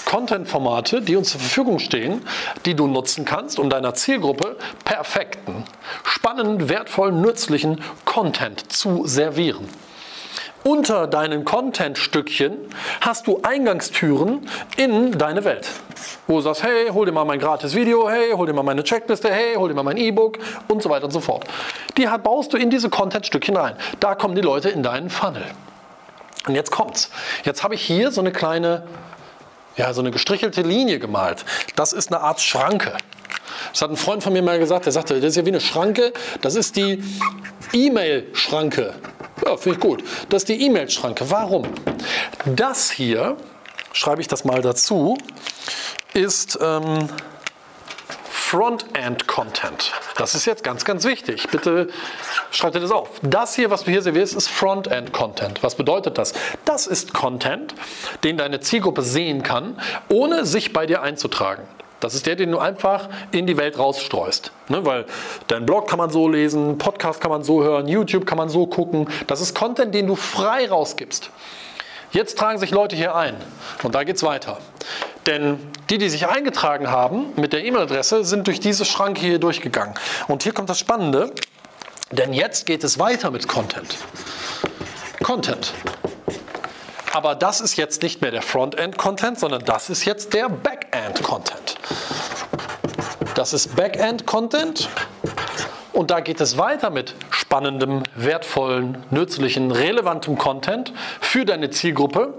Content-Formate, 0.06 1.02
die 1.02 1.16
uns 1.16 1.32
zur 1.32 1.40
Verfügung 1.40 1.80
stehen, 1.80 2.22
die 2.66 2.76
du 2.76 2.88
nutzen 2.88 3.26
kannst, 3.26 3.60
um 3.60 3.70
deiner 3.70 3.94
Zielgruppe 3.94 4.58
perfekten, 4.86 5.64
spannenden, 6.04 6.70
wertvollen, 6.70 7.22
nützlichen 7.22 7.82
Content 8.06 8.72
zu 8.72 9.06
servieren. 9.08 9.68
Unter 10.64 11.08
deinen 11.08 11.44
Content-Stückchen 11.44 12.54
hast 13.02 13.28
du 13.28 13.42
Eingangstüren 13.44 14.48
in 14.78 15.18
deine 15.18 15.44
Welt. 15.44 15.68
Wo 16.26 16.38
du 16.38 16.42
sagst, 16.42 16.64
hey, 16.64 16.88
hol 16.88 17.06
dir 17.06 17.12
mal 17.12 17.26
mein 17.26 17.40
gratis 17.40 17.76
Video, 17.76 18.10
hey, 18.10 18.32
hol 18.32 18.48
dir 18.48 18.54
mal 18.54 18.64
meine 18.64 18.84
Checkliste, 18.84 19.30
hey, 19.30 19.56
hol 19.56 19.68
dir 19.68 19.76
mal 19.76 19.84
mein 19.84 19.98
E-Book 19.98 20.40
und 20.70 20.82
so 20.82 20.90
weiter 20.90 21.06
und 21.06 21.12
so 21.12 21.20
fort. 21.20 21.44
Die 21.98 22.08
baust 22.24 22.54
du 22.54 22.58
in 22.58 22.70
diese 22.70 22.90
Content-Stückchen 22.90 23.58
rein. 23.58 23.76
Da 24.00 24.16
kommen 24.16 24.36
die 24.36 24.42
Leute 24.42 24.70
in 24.70 24.84
deinen 24.84 25.10
Funnel. 25.10 25.44
Und 26.48 26.56
jetzt 26.56 26.72
kommt's. 26.72 27.10
Jetzt 27.44 27.64
habe 27.64 27.76
ich 27.76 27.82
hier 27.82 28.12
so 28.12 28.22
eine 28.22 28.32
kleine 28.32 28.84
ja, 29.76 29.94
so 29.94 30.02
eine 30.02 30.12
gestrichelte 30.12 30.62
Linie 30.62 31.00
gemalt. 31.00 31.46
Das 31.76 31.94
ist 31.94 32.12
eine 32.12 32.22
Art 32.22 32.42
Schranke. 32.42 32.94
Das 33.72 33.82
hat 33.82 33.90
ein 33.90 33.98
Freund 33.98 34.24
von 34.24 34.34
mir 34.34 34.42
mal 34.42 34.60
gesagt, 34.60 34.86
der 34.86 34.94
sagte, 34.94 35.16
das 35.16 35.32
ist 35.32 35.36
ja 35.36 35.46
wie 35.46 35.50
eine 35.50 35.62
Schranke, 35.62 36.14
das 36.42 36.56
ist 36.56 36.76
die 36.76 37.04
E-Mail-Schranke. 37.72 38.94
Ja, 39.46 39.58
finde 39.58 39.78
ich 39.78 39.82
gut. 39.82 40.04
Das 40.30 40.44
ist 40.44 40.50
die 40.50 40.66
E-Mail-Schranke. 40.66 41.30
Warum? 41.30 41.64
Das 42.46 42.92
hier, 42.92 43.38
schreibe 43.94 44.22
ich 44.22 44.28
das 44.28 44.46
mal 44.46 44.62
dazu, 44.62 45.18
ist 46.14 46.60
ähm, 46.62 47.10
Frontend-Content. 48.54 49.94
Das 50.16 50.36
ist 50.36 50.46
jetzt 50.46 50.64
ganz, 50.64 50.86
ganz 50.86 51.06
wichtig. 51.06 51.48
Bitte 51.50 51.88
schreibt 52.52 52.76
ihr 52.76 52.82
das 52.82 52.92
auf. 52.92 53.10
Das 53.24 53.56
hier, 53.56 53.72
was 53.72 53.86
du 53.86 53.90
hier 53.90 54.04
servierst, 54.04 54.36
ist 54.36 54.48
Frontend-Content. 54.48 55.64
Was 55.64 55.74
bedeutet 55.74 56.20
das? 56.20 56.34
Das 56.64 56.86
ist 56.86 57.16
Content, 57.16 57.74
den 58.24 58.38
deine 58.38 58.60
Zielgruppe 58.60 59.02
sehen 59.02 59.42
kann, 59.42 59.82
ohne 60.08 60.46
sich 60.46 60.72
bei 60.72 60.86
dir 60.86 61.02
einzutragen. 61.02 61.64
Das 62.00 62.14
ist 62.14 62.28
der, 62.28 62.36
den 62.36 62.52
du 62.52 62.60
einfach 62.60 63.10
in 63.32 63.48
die 63.48 63.58
Welt 63.58 63.80
rausstreust. 63.80 64.52
Ne, 64.70 64.86
weil 64.86 65.08
dein 65.48 65.66
Blog 65.66 65.90
kann 65.90 65.98
man 65.98 66.12
so 66.12 66.28
lesen, 66.28 66.78
Podcast 66.78 67.22
kann 67.22 67.32
man 67.32 67.44
so 67.44 67.64
hören, 67.64 67.88
YouTube 67.88 68.28
kann 68.28 68.38
man 68.38 68.50
so 68.50 68.68
gucken. 68.68 69.10
Das 69.26 69.42
ist 69.42 69.56
Content, 69.56 69.96
den 69.96 70.06
du 70.06 70.16
frei 70.16 70.70
rausgibst. 70.70 71.32
Jetzt 72.14 72.38
tragen 72.38 72.60
sich 72.60 72.70
Leute 72.70 72.96
hier 72.96 73.16
ein 73.16 73.36
und 73.82 73.96
da 73.96 74.04
geht 74.04 74.18
es 74.18 74.24
weiter. 74.24 74.60
Denn 75.26 75.60
die, 75.90 75.98
die 75.98 76.10
sich 76.10 76.28
eingetragen 76.28 76.92
haben 76.92 77.34
mit 77.38 77.54
der 77.54 77.66
E-Mail-Adresse, 77.66 78.24
sind 78.24 78.46
durch 78.46 78.60
diese 78.60 78.86
Schranke 78.86 79.22
hier 79.22 79.40
durchgegangen. 79.40 79.96
Und 80.28 80.44
hier 80.44 80.54
kommt 80.54 80.70
das 80.70 80.78
Spannende, 80.78 81.34
denn 82.12 82.34
jetzt 82.34 82.68
geht 82.68 82.84
es 82.84 83.00
weiter 83.00 83.32
mit 83.32 83.48
Content. 83.48 83.98
Content. 85.24 85.74
Aber 87.14 87.34
das 87.34 87.62
ist 87.62 87.78
jetzt 87.78 88.04
nicht 88.04 88.22
mehr 88.22 88.32
der 88.32 88.44
Frontend-Content, 88.44 89.40
sondern 89.40 89.66
das 89.66 89.90
ist 89.90 90.06
jetzt 90.06 90.34
der 90.34 90.50
Backend-Content. 90.50 91.78
Das 93.34 93.54
ist 93.54 93.76
Backend-Content 93.76 94.88
und 95.94 96.12
da 96.12 96.20
geht 96.20 96.42
es 96.42 96.58
weiter 96.58 96.90
mit 96.90 97.16
spannendem, 97.30 98.04
wertvollen, 98.16 98.98
nützlichen, 99.12 99.72
relevantem 99.72 100.38
Content 100.38 100.92
für 101.22 101.46
deine 101.46 101.70
Zielgruppe, 101.70 102.34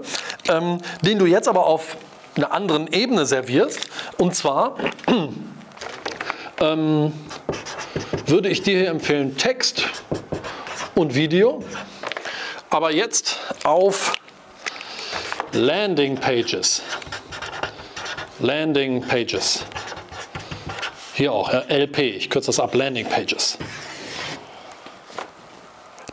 ähm, 0.49 0.79
den 1.01 1.17
du 1.17 1.25
jetzt 1.25 1.47
aber 1.47 1.65
auf 1.65 1.97
einer 2.35 2.51
anderen 2.51 2.87
Ebene 2.91 3.25
servierst. 3.25 3.79
Und 4.17 4.35
zwar 4.35 4.75
ähm, 6.59 7.13
würde 8.27 8.49
ich 8.49 8.61
dir 8.61 8.77
hier 8.77 8.89
empfehlen 8.89 9.37
Text 9.37 9.85
und 10.93 11.15
Video, 11.15 11.63
aber 12.69 12.91
jetzt 12.91 13.39
auf 13.63 14.13
Landing 15.53 16.17
Pages. 16.17 16.81
Landing 18.39 19.01
Pages. 19.01 19.63
Hier 21.15 21.31
auch, 21.31 21.49
LP, 21.69 21.99
ich 21.99 22.29
kürze 22.29 22.47
das 22.47 22.59
ab, 22.59 22.75
Landing 22.75 23.05
Pages. 23.05 23.57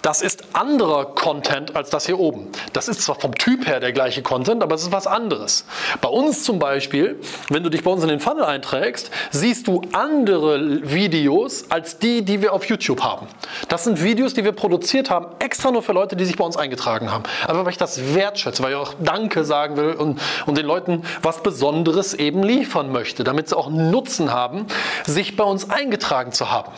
Das 0.02 0.20
ist 0.20 0.42
anderer 0.52 1.06
Content 1.14 1.76
als 1.76 1.90
das 1.90 2.06
hier 2.06 2.18
oben. 2.18 2.48
Das 2.72 2.88
ist 2.88 3.02
zwar 3.02 3.14
vom 3.14 3.36
Typ 3.36 3.68
her 3.68 3.78
der 3.78 3.92
gleiche 3.92 4.22
Content, 4.22 4.60
aber 4.60 4.74
es 4.74 4.82
ist 4.82 4.92
was 4.92 5.06
anderes. 5.06 5.64
Bei 6.00 6.08
uns 6.08 6.42
zum 6.42 6.58
Beispiel, 6.58 7.20
wenn 7.50 7.62
du 7.62 7.70
dich 7.70 7.84
bei 7.84 7.90
uns 7.92 8.02
in 8.02 8.08
den 8.08 8.18
Funnel 8.18 8.44
einträgst, 8.44 9.12
siehst 9.30 9.68
du 9.68 9.82
andere 9.92 10.90
Videos 10.90 11.70
als 11.70 11.98
die, 11.98 12.22
die 12.22 12.42
wir 12.42 12.52
auf 12.52 12.64
YouTube 12.64 13.00
haben. 13.02 13.28
Das 13.68 13.84
sind 13.84 14.02
Videos, 14.02 14.34
die 14.34 14.42
wir 14.44 14.50
produziert 14.50 15.08
haben, 15.08 15.26
extra 15.38 15.70
nur 15.70 15.82
für 15.82 15.92
Leute, 15.92 16.16
die 16.16 16.24
sich 16.24 16.36
bei 16.36 16.44
uns 16.44 16.56
eingetragen 16.56 17.12
haben. 17.12 17.22
Aber 17.46 17.64
weil 17.64 17.70
ich 17.70 17.78
das 17.78 18.14
wertschätze, 18.14 18.60
weil 18.64 18.72
ich 18.72 18.78
auch 18.78 18.94
Danke 18.98 19.44
sagen 19.44 19.76
will 19.76 19.92
und, 19.92 20.20
und 20.46 20.58
den 20.58 20.66
Leuten 20.66 21.04
was 21.22 21.44
Besonderes 21.44 22.12
eben 22.12 22.42
liefern 22.42 22.90
möchte, 22.90 23.22
damit 23.22 23.48
sie 23.48 23.56
auch 23.56 23.70
Nutzen 23.70 24.32
haben, 24.32 24.66
sich 25.06 25.36
bei 25.36 25.44
uns 25.44 25.70
eingetragen 25.70 26.32
zu 26.32 26.50
haben. 26.50 26.72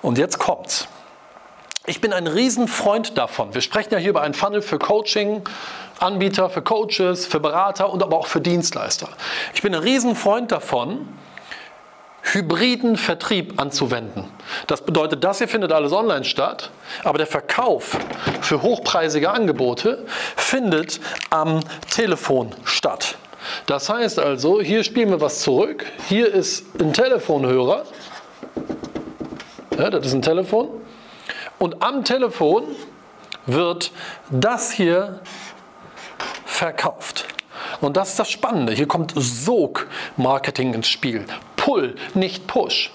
Und 0.00 0.16
jetzt 0.16 0.38
kommt's. 0.38 0.88
Ich 1.86 2.00
bin 2.00 2.14
ein 2.14 2.26
Riesenfreund 2.26 3.18
davon. 3.18 3.52
Wir 3.52 3.60
sprechen 3.60 3.92
ja 3.92 3.98
hier 3.98 4.08
über 4.08 4.22
einen 4.22 4.32
Funnel 4.32 4.62
für 4.62 4.78
Coaching, 4.78 5.42
Anbieter, 5.98 6.48
für 6.48 6.62
Coaches, 6.62 7.26
für 7.26 7.40
Berater 7.40 7.92
und 7.92 8.02
aber 8.02 8.16
auch 8.16 8.26
für 8.26 8.40
Dienstleister. 8.40 9.10
Ich 9.52 9.60
bin 9.60 9.74
ein 9.74 9.82
Riesenfreund 9.82 10.50
davon, 10.50 11.06
hybriden 12.22 12.96
Vertrieb 12.96 13.60
anzuwenden. 13.60 14.30
Das 14.66 14.80
bedeutet, 14.80 15.24
das 15.24 15.38
hier 15.38 15.48
findet 15.48 15.72
alles 15.72 15.92
online 15.92 16.24
statt, 16.24 16.70
aber 17.04 17.18
der 17.18 17.26
Verkauf 17.26 17.98
für 18.40 18.62
hochpreisige 18.62 19.28
Angebote 19.28 20.06
findet 20.36 21.00
am 21.28 21.60
Telefon 21.90 22.54
statt. 22.64 23.18
Das 23.66 23.90
heißt 23.90 24.18
also, 24.18 24.62
hier 24.62 24.84
spielen 24.84 25.10
wir 25.10 25.20
was 25.20 25.40
zurück. 25.40 25.84
Hier 26.08 26.32
ist 26.32 26.64
ein 26.80 26.94
Telefonhörer. 26.94 27.84
Ja, 29.78 29.90
das 29.90 30.06
ist 30.06 30.14
ein 30.14 30.22
Telefon. 30.22 30.80
Und 31.64 31.82
am 31.82 32.04
Telefon 32.04 32.64
wird 33.46 33.90
das 34.28 34.70
hier 34.70 35.20
verkauft. 36.44 37.24
Und 37.80 37.96
das 37.96 38.10
ist 38.10 38.18
das 38.18 38.30
Spannende. 38.30 38.74
Hier 38.74 38.86
kommt 38.86 39.14
Sog-Marketing 39.16 40.74
ins 40.74 40.88
Spiel. 40.88 41.24
Pull, 41.56 41.94
nicht 42.12 42.46
Push. 42.46 42.92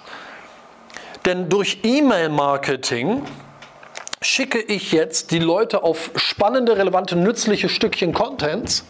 Denn 1.25 1.49
durch 1.49 1.79
E-Mail-Marketing 1.81 3.23
schicke 4.21 4.59
ich 4.59 4.91
jetzt 4.91 5.31
die 5.31 5.39
Leute 5.39 5.81
auf 5.81 6.11
spannende, 6.15 6.77
relevante, 6.77 7.15
nützliche 7.15 7.69
Stückchen 7.69 8.13
Contents. 8.13 8.85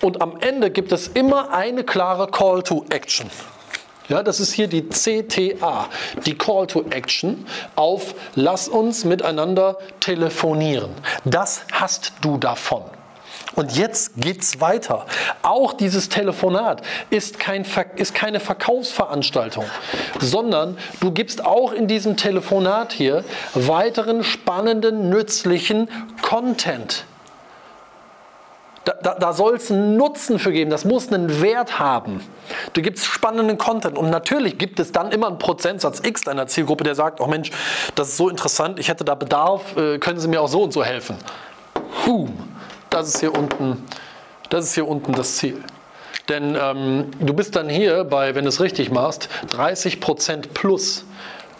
Und 0.00 0.22
am 0.22 0.40
Ende 0.40 0.70
gibt 0.70 0.92
es 0.92 1.06
immer 1.06 1.52
eine 1.52 1.84
klare 1.84 2.28
Call 2.28 2.62
to 2.62 2.86
Action. 2.88 3.30
Ja, 4.10 4.24
das 4.24 4.40
ist 4.40 4.52
hier 4.52 4.66
die 4.66 4.88
CTA, 4.88 5.88
die 6.26 6.36
Call 6.36 6.66
to 6.66 6.84
Action 6.90 7.46
auf 7.76 8.14
Lass 8.34 8.68
uns 8.68 9.04
miteinander 9.04 9.78
telefonieren. 10.00 10.90
Das 11.24 11.62
hast 11.70 12.12
du 12.20 12.36
davon. 12.36 12.82
Und 13.54 13.76
jetzt 13.76 14.12
geht's 14.16 14.60
weiter. 14.60 15.06
Auch 15.42 15.72
dieses 15.72 16.08
Telefonat 16.08 16.82
ist, 17.10 17.38
kein, 17.38 17.64
ist 17.96 18.14
keine 18.14 18.40
Verkaufsveranstaltung, 18.40 19.64
sondern 20.18 20.76
du 21.00 21.12
gibst 21.12 21.44
auch 21.44 21.72
in 21.72 21.86
diesem 21.86 22.16
Telefonat 22.16 22.92
hier 22.92 23.24
weiteren 23.54 24.24
spannenden, 24.24 25.08
nützlichen 25.08 25.88
Content. 26.20 27.04
Da, 28.84 28.94
da, 29.02 29.14
da 29.14 29.32
soll 29.34 29.56
es 29.56 29.70
einen 29.70 29.98
Nutzen 29.98 30.38
für 30.38 30.52
geben, 30.52 30.70
das 30.70 30.86
muss 30.86 31.12
einen 31.12 31.42
Wert 31.42 31.78
haben. 31.78 32.22
Du 32.72 32.80
gibst 32.80 33.04
spannenden 33.04 33.58
Content 33.58 33.98
und 33.98 34.08
natürlich 34.08 34.56
gibt 34.56 34.80
es 34.80 34.90
dann 34.90 35.12
immer 35.12 35.26
einen 35.26 35.38
Prozentsatz 35.38 36.00
X 36.02 36.22
deiner 36.22 36.46
Zielgruppe, 36.46 36.84
der 36.84 36.94
sagt, 36.94 37.20
oh 37.20 37.26
Mensch, 37.26 37.50
das 37.94 38.08
ist 38.08 38.16
so 38.16 38.30
interessant, 38.30 38.78
ich 38.78 38.88
hätte 38.88 39.04
da 39.04 39.14
Bedarf, 39.14 39.76
äh, 39.76 39.98
können 39.98 40.18
Sie 40.18 40.28
mir 40.28 40.40
auch 40.40 40.48
so 40.48 40.62
und 40.62 40.72
so 40.72 40.82
helfen. 40.82 41.16
Boom, 42.06 42.32
das 42.88 43.08
ist 43.08 43.20
hier 43.20 43.36
unten, 43.36 43.84
das 44.48 44.64
ist 44.64 44.74
hier 44.74 44.88
unten 44.88 45.12
das 45.12 45.36
Ziel. 45.36 45.62
Denn 46.30 46.56
ähm, 46.58 47.10
du 47.18 47.34
bist 47.34 47.56
dann 47.56 47.68
hier 47.68 48.04
bei, 48.04 48.34
wenn 48.34 48.44
du 48.44 48.48
es 48.48 48.60
richtig 48.60 48.90
machst, 48.90 49.28
30% 49.50 50.54
plus 50.54 51.04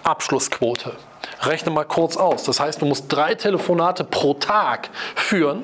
Abschlussquote. 0.04 0.92
Rechne 1.42 1.70
mal 1.70 1.84
kurz 1.84 2.16
aus. 2.16 2.44
Das 2.44 2.60
heißt, 2.60 2.82
du 2.82 2.86
musst 2.86 3.06
drei 3.08 3.34
Telefonate 3.34 4.04
pro 4.04 4.34
Tag 4.34 4.90
führen, 5.14 5.62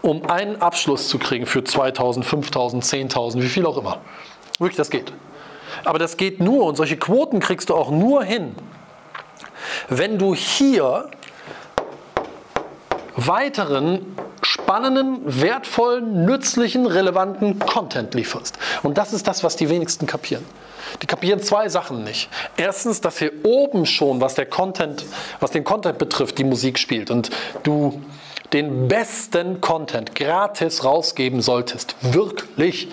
um 0.00 0.28
einen 0.28 0.60
Abschluss 0.62 1.08
zu 1.08 1.18
kriegen 1.18 1.46
für 1.46 1.62
2000, 1.62 2.24
5000, 2.24 2.84
10.000, 2.84 3.42
wie 3.42 3.48
viel 3.48 3.66
auch 3.66 3.76
immer. 3.76 4.00
Wirklich, 4.58 4.76
das 4.76 4.90
geht. 4.90 5.12
Aber 5.84 5.98
das 5.98 6.16
geht 6.16 6.40
nur 6.40 6.64
und 6.64 6.76
solche 6.76 6.96
Quoten 6.96 7.40
kriegst 7.40 7.68
du 7.70 7.74
auch 7.74 7.90
nur 7.90 8.24
hin, 8.24 8.54
wenn 9.88 10.18
du 10.18 10.34
hier 10.34 11.10
weiteren 13.16 14.16
spannenden, 14.42 15.20
wertvollen, 15.24 16.24
nützlichen, 16.24 16.86
relevanten 16.86 17.58
Content 17.58 18.14
lieferst. 18.14 18.58
Und 18.82 18.96
das 18.96 19.12
ist 19.12 19.26
das, 19.26 19.44
was 19.44 19.56
die 19.56 19.68
wenigsten 19.68 20.06
kapieren. 20.06 20.44
Die 21.02 21.06
kapieren 21.06 21.40
zwei 21.40 21.68
Sachen 21.68 22.04
nicht. 22.04 22.28
Erstens, 22.56 23.00
dass 23.00 23.18
hier 23.18 23.32
oben 23.44 23.86
schon, 23.86 24.20
was, 24.20 24.34
der 24.34 24.46
Content, 24.46 25.04
was 25.40 25.50
den 25.50 25.64
Content 25.64 25.98
betrifft, 25.98 26.38
die 26.38 26.44
Musik 26.44 26.78
spielt 26.78 27.10
und 27.10 27.30
du 27.62 28.02
den 28.52 28.88
besten 28.88 29.60
Content 29.60 30.14
gratis 30.14 30.84
rausgeben 30.84 31.42
solltest. 31.42 31.96
Wirklich. 32.00 32.88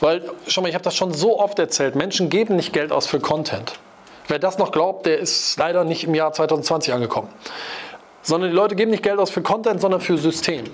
Weil, 0.00 0.22
schau 0.46 0.60
mal, 0.60 0.68
ich 0.68 0.74
habe 0.74 0.84
das 0.84 0.96
schon 0.96 1.14
so 1.14 1.38
oft 1.40 1.58
erzählt, 1.58 1.94
Menschen 1.94 2.28
geben 2.28 2.56
nicht 2.56 2.72
Geld 2.72 2.92
aus 2.92 3.06
für 3.06 3.20
Content. 3.20 3.72
Wer 4.28 4.38
das 4.38 4.58
noch 4.58 4.72
glaubt, 4.72 5.06
der 5.06 5.18
ist 5.18 5.58
leider 5.58 5.84
nicht 5.84 6.04
im 6.04 6.14
Jahr 6.14 6.32
2020 6.32 6.92
angekommen. 6.92 7.28
Sondern 8.22 8.50
die 8.50 8.56
Leute 8.56 8.74
geben 8.74 8.90
nicht 8.90 9.02
Geld 9.02 9.18
aus 9.18 9.30
für 9.30 9.42
Content, 9.42 9.80
sondern 9.80 10.00
für 10.00 10.16
System. 10.16 10.64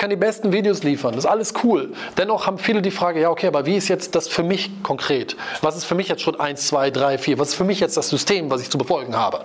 Kann 0.00 0.08
die 0.08 0.16
besten 0.16 0.50
Videos 0.50 0.82
liefern, 0.82 1.14
das 1.14 1.24
ist 1.24 1.30
alles 1.30 1.52
cool. 1.62 1.92
Dennoch 2.16 2.46
haben 2.46 2.56
viele 2.56 2.80
die 2.80 2.90
Frage, 2.90 3.20
ja 3.20 3.28
okay, 3.28 3.48
aber 3.48 3.66
wie 3.66 3.76
ist 3.76 3.88
jetzt 3.88 4.14
das 4.14 4.28
für 4.28 4.42
mich 4.42 4.82
konkret? 4.82 5.36
Was 5.60 5.76
ist 5.76 5.84
für 5.84 5.94
mich 5.94 6.08
jetzt 6.08 6.22
Schritt 6.22 6.40
1, 6.40 6.68
2, 6.68 6.90
3, 6.90 7.18
4? 7.18 7.38
Was 7.38 7.50
ist 7.50 7.54
für 7.56 7.64
mich 7.64 7.80
jetzt 7.80 7.98
das 7.98 8.08
System, 8.08 8.50
was 8.50 8.62
ich 8.62 8.70
zu 8.70 8.78
befolgen 8.78 9.14
habe? 9.14 9.44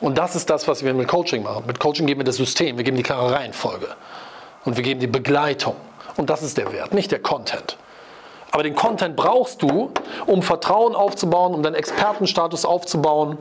Und 0.00 0.16
das 0.16 0.36
ist 0.36 0.48
das, 0.48 0.68
was 0.68 0.82
wir 0.86 0.94
mit 0.94 1.06
Coaching 1.06 1.42
machen. 1.42 1.64
Mit 1.66 1.80
Coaching 1.80 2.06
geben 2.06 2.20
wir 2.20 2.24
das 2.24 2.36
System, 2.36 2.78
wir 2.78 2.84
geben 2.84 2.96
die 2.96 3.02
klare 3.02 3.30
Reihenfolge. 3.30 3.88
Und 4.64 4.78
wir 4.78 4.82
geben 4.82 5.00
die 5.00 5.06
Begleitung. 5.06 5.76
Und 6.16 6.30
das 6.30 6.42
ist 6.42 6.56
der 6.56 6.72
Wert, 6.72 6.94
nicht 6.94 7.12
der 7.12 7.20
Content. 7.20 7.76
Aber 8.52 8.62
den 8.62 8.74
Content 8.74 9.16
brauchst 9.16 9.60
du, 9.60 9.92
um 10.24 10.40
Vertrauen 10.40 10.94
aufzubauen, 10.94 11.52
um 11.52 11.62
deinen 11.62 11.74
Expertenstatus 11.74 12.64
aufzubauen 12.64 13.36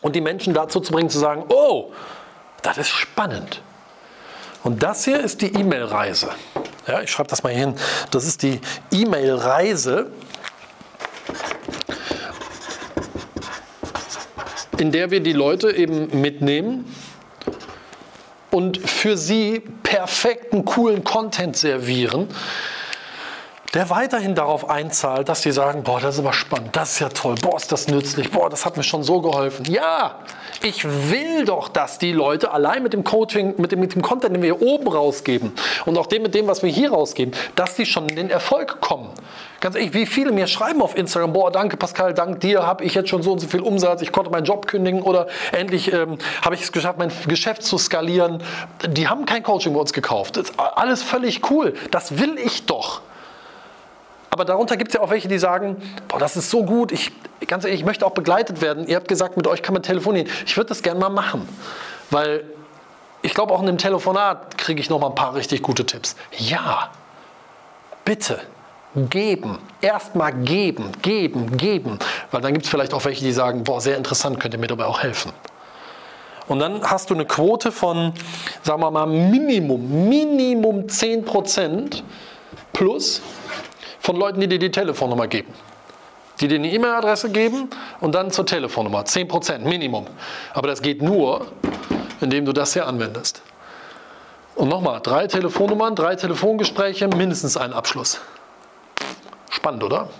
und 0.00 0.16
die 0.16 0.22
Menschen 0.22 0.54
dazu 0.54 0.80
zu 0.80 0.90
bringen, 0.90 1.10
zu 1.10 1.18
sagen, 1.18 1.44
oh, 1.50 1.90
das 2.62 2.78
ist 2.78 2.88
spannend. 2.88 3.60
Und 4.64 4.82
das 4.82 5.04
hier 5.04 5.20
ist 5.20 5.42
die 5.42 5.54
E-Mail-Reise. 5.54 6.30
Ja, 6.86 7.02
ich 7.02 7.10
schreibe 7.10 7.28
das 7.28 7.42
mal 7.42 7.50
hier 7.50 7.66
hin. 7.66 7.74
Das 8.10 8.26
ist 8.26 8.42
die 8.42 8.60
E-Mail-Reise, 8.90 10.10
in 14.78 14.90
der 14.90 15.10
wir 15.10 15.20
die 15.20 15.34
Leute 15.34 15.70
eben 15.70 16.20
mitnehmen 16.20 16.86
und 18.50 18.78
für 18.78 19.18
sie 19.18 19.60
perfekten, 19.82 20.64
coolen 20.64 21.04
Content 21.04 21.56
servieren, 21.56 22.28
der 23.74 23.90
weiterhin 23.90 24.36
darauf 24.36 24.70
einzahlt, 24.70 25.28
dass 25.28 25.42
sie 25.42 25.50
sagen, 25.50 25.82
boah, 25.82 26.00
das 26.00 26.14
ist 26.14 26.20
aber 26.20 26.32
spannend, 26.32 26.76
das 26.76 26.92
ist 26.92 27.00
ja 27.00 27.08
toll, 27.08 27.34
boah, 27.42 27.56
ist 27.56 27.72
das 27.72 27.88
nützlich, 27.88 28.30
boah, 28.30 28.48
das 28.48 28.64
hat 28.64 28.76
mir 28.76 28.84
schon 28.84 29.02
so 29.02 29.20
geholfen. 29.20 29.66
Ja, 29.66 30.20
ich 30.62 30.84
will 30.84 31.44
doch, 31.44 31.68
dass 31.68 31.98
die 31.98 32.12
Leute 32.12 32.52
allein 32.52 32.84
mit 32.84 32.92
dem 32.92 33.02
Coaching, 33.02 33.54
mit 33.58 33.72
dem, 33.72 33.80
mit 33.80 33.94
dem 33.94 34.02
Content, 34.02 34.36
den 34.36 34.42
wir 34.42 34.54
hier 34.54 34.66
oben 34.66 34.86
rausgeben 34.86 35.52
und 35.86 35.98
auch 35.98 36.06
dem 36.06 36.22
mit 36.22 36.34
dem, 36.36 36.46
was 36.46 36.62
wir 36.62 36.70
hier 36.70 36.92
rausgeben, 36.92 37.34
dass 37.56 37.74
die 37.74 37.84
schon 37.84 38.08
in 38.08 38.16
den 38.16 38.30
Erfolg 38.30 38.80
kommen. 38.80 39.10
Ganz 39.60 39.74
ehrlich, 39.74 39.92
wie 39.92 40.06
viele 40.06 40.30
mir 40.30 40.46
schreiben 40.46 40.80
auf 40.80 40.96
Instagram, 40.96 41.32
boah, 41.32 41.50
danke 41.50 41.76
Pascal, 41.76 42.14
dank 42.14 42.40
dir 42.40 42.64
habe 42.64 42.84
ich 42.84 42.94
jetzt 42.94 43.08
schon 43.08 43.22
so 43.24 43.32
und 43.32 43.40
so 43.40 43.48
viel 43.48 43.60
Umsatz, 43.60 44.02
ich 44.02 44.12
konnte 44.12 44.30
meinen 44.30 44.44
Job 44.44 44.68
kündigen 44.68 45.02
oder 45.02 45.26
endlich 45.50 45.92
ähm, 45.92 46.18
habe 46.42 46.54
ich 46.54 46.62
es 46.62 46.70
geschafft, 46.70 46.98
mein 46.98 47.10
Geschäft 47.26 47.62
zu 47.62 47.76
skalieren. 47.78 48.40
Die 48.86 49.08
haben 49.08 49.26
kein 49.26 49.42
Coaching 49.42 49.72
bei 49.72 49.80
uns 49.80 49.92
gekauft. 49.92 50.36
Das 50.36 50.50
ist 50.50 50.60
alles 50.60 51.02
völlig 51.02 51.50
cool. 51.50 51.74
Das 51.90 52.18
will 52.18 52.38
ich 52.38 52.66
doch. 52.66 53.00
Aber 54.34 54.44
darunter 54.44 54.76
gibt 54.76 54.88
es 54.88 54.94
ja 54.94 55.00
auch 55.00 55.10
welche, 55.10 55.28
die 55.28 55.38
sagen, 55.38 55.76
boah, 56.08 56.18
das 56.18 56.36
ist 56.36 56.50
so 56.50 56.64
gut, 56.64 56.90
ich, 56.90 57.12
ganz 57.46 57.64
ehrlich, 57.64 57.78
ich 57.78 57.86
möchte 57.86 58.04
auch 58.04 58.10
begleitet 58.10 58.60
werden. 58.60 58.84
Ihr 58.88 58.96
habt 58.96 59.06
gesagt, 59.06 59.36
mit 59.36 59.46
euch 59.46 59.62
kann 59.62 59.74
man 59.74 59.84
telefonieren. 59.84 60.28
Ich 60.44 60.56
würde 60.56 60.70
das 60.70 60.82
gerne 60.82 60.98
mal 60.98 61.08
machen, 61.08 61.48
weil 62.10 62.44
ich 63.22 63.32
glaube, 63.32 63.54
auch 63.54 63.60
in 63.60 63.66
dem 63.66 63.78
Telefonat 63.78 64.58
kriege 64.58 64.80
ich 64.80 64.90
noch 64.90 64.98
mal 64.98 65.06
ein 65.06 65.14
paar 65.14 65.36
richtig 65.36 65.62
gute 65.62 65.86
Tipps. 65.86 66.16
Ja, 66.36 66.90
Bitte 68.04 68.40
geben. 68.96 69.58
Erstmal 69.80 70.32
geben, 70.32 70.90
geben, 71.00 71.56
geben. 71.56 71.98
Weil 72.30 72.40
dann 72.42 72.52
gibt 72.52 72.66
es 72.66 72.70
vielleicht 72.70 72.92
auch 72.92 73.04
welche, 73.04 73.24
die 73.24 73.32
sagen, 73.32 73.64
boah, 73.64 73.80
sehr 73.80 73.96
interessant, 73.96 74.38
könnt 74.40 74.54
ihr 74.54 74.60
mir 74.60 74.66
dabei 74.66 74.86
auch 74.86 75.00
helfen. 75.00 75.32
Und 76.46 76.58
dann 76.58 76.82
hast 76.82 77.08
du 77.08 77.14
eine 77.14 77.24
Quote 77.24 77.72
von, 77.72 78.12
sagen 78.62 78.82
wir 78.82 78.90
mal, 78.90 79.06
Minimum, 79.06 80.08
Minimum 80.08 80.86
10% 80.86 82.02
plus 82.74 83.22
von 84.04 84.16
Leuten, 84.16 84.38
die 84.38 84.48
dir 84.48 84.58
die 84.58 84.70
Telefonnummer 84.70 85.26
geben. 85.28 85.54
Die 86.38 86.46
dir 86.46 86.56
eine 86.56 86.70
E-Mail-Adresse 86.70 87.30
geben 87.30 87.70
und 88.00 88.14
dann 88.14 88.30
zur 88.30 88.44
Telefonnummer. 88.44 89.04
10% 89.04 89.60
Minimum. 89.60 90.06
Aber 90.52 90.68
das 90.68 90.82
geht 90.82 91.00
nur, 91.00 91.46
indem 92.20 92.44
du 92.44 92.52
das 92.52 92.74
hier 92.74 92.86
anwendest. 92.86 93.40
Und 94.56 94.68
nochmal, 94.68 95.00
drei 95.02 95.26
Telefonnummern, 95.26 95.94
drei 95.94 96.16
Telefongespräche, 96.16 97.08
mindestens 97.08 97.56
einen 97.56 97.72
Abschluss. 97.72 98.20
Spannend, 99.48 99.82
oder? 99.82 100.10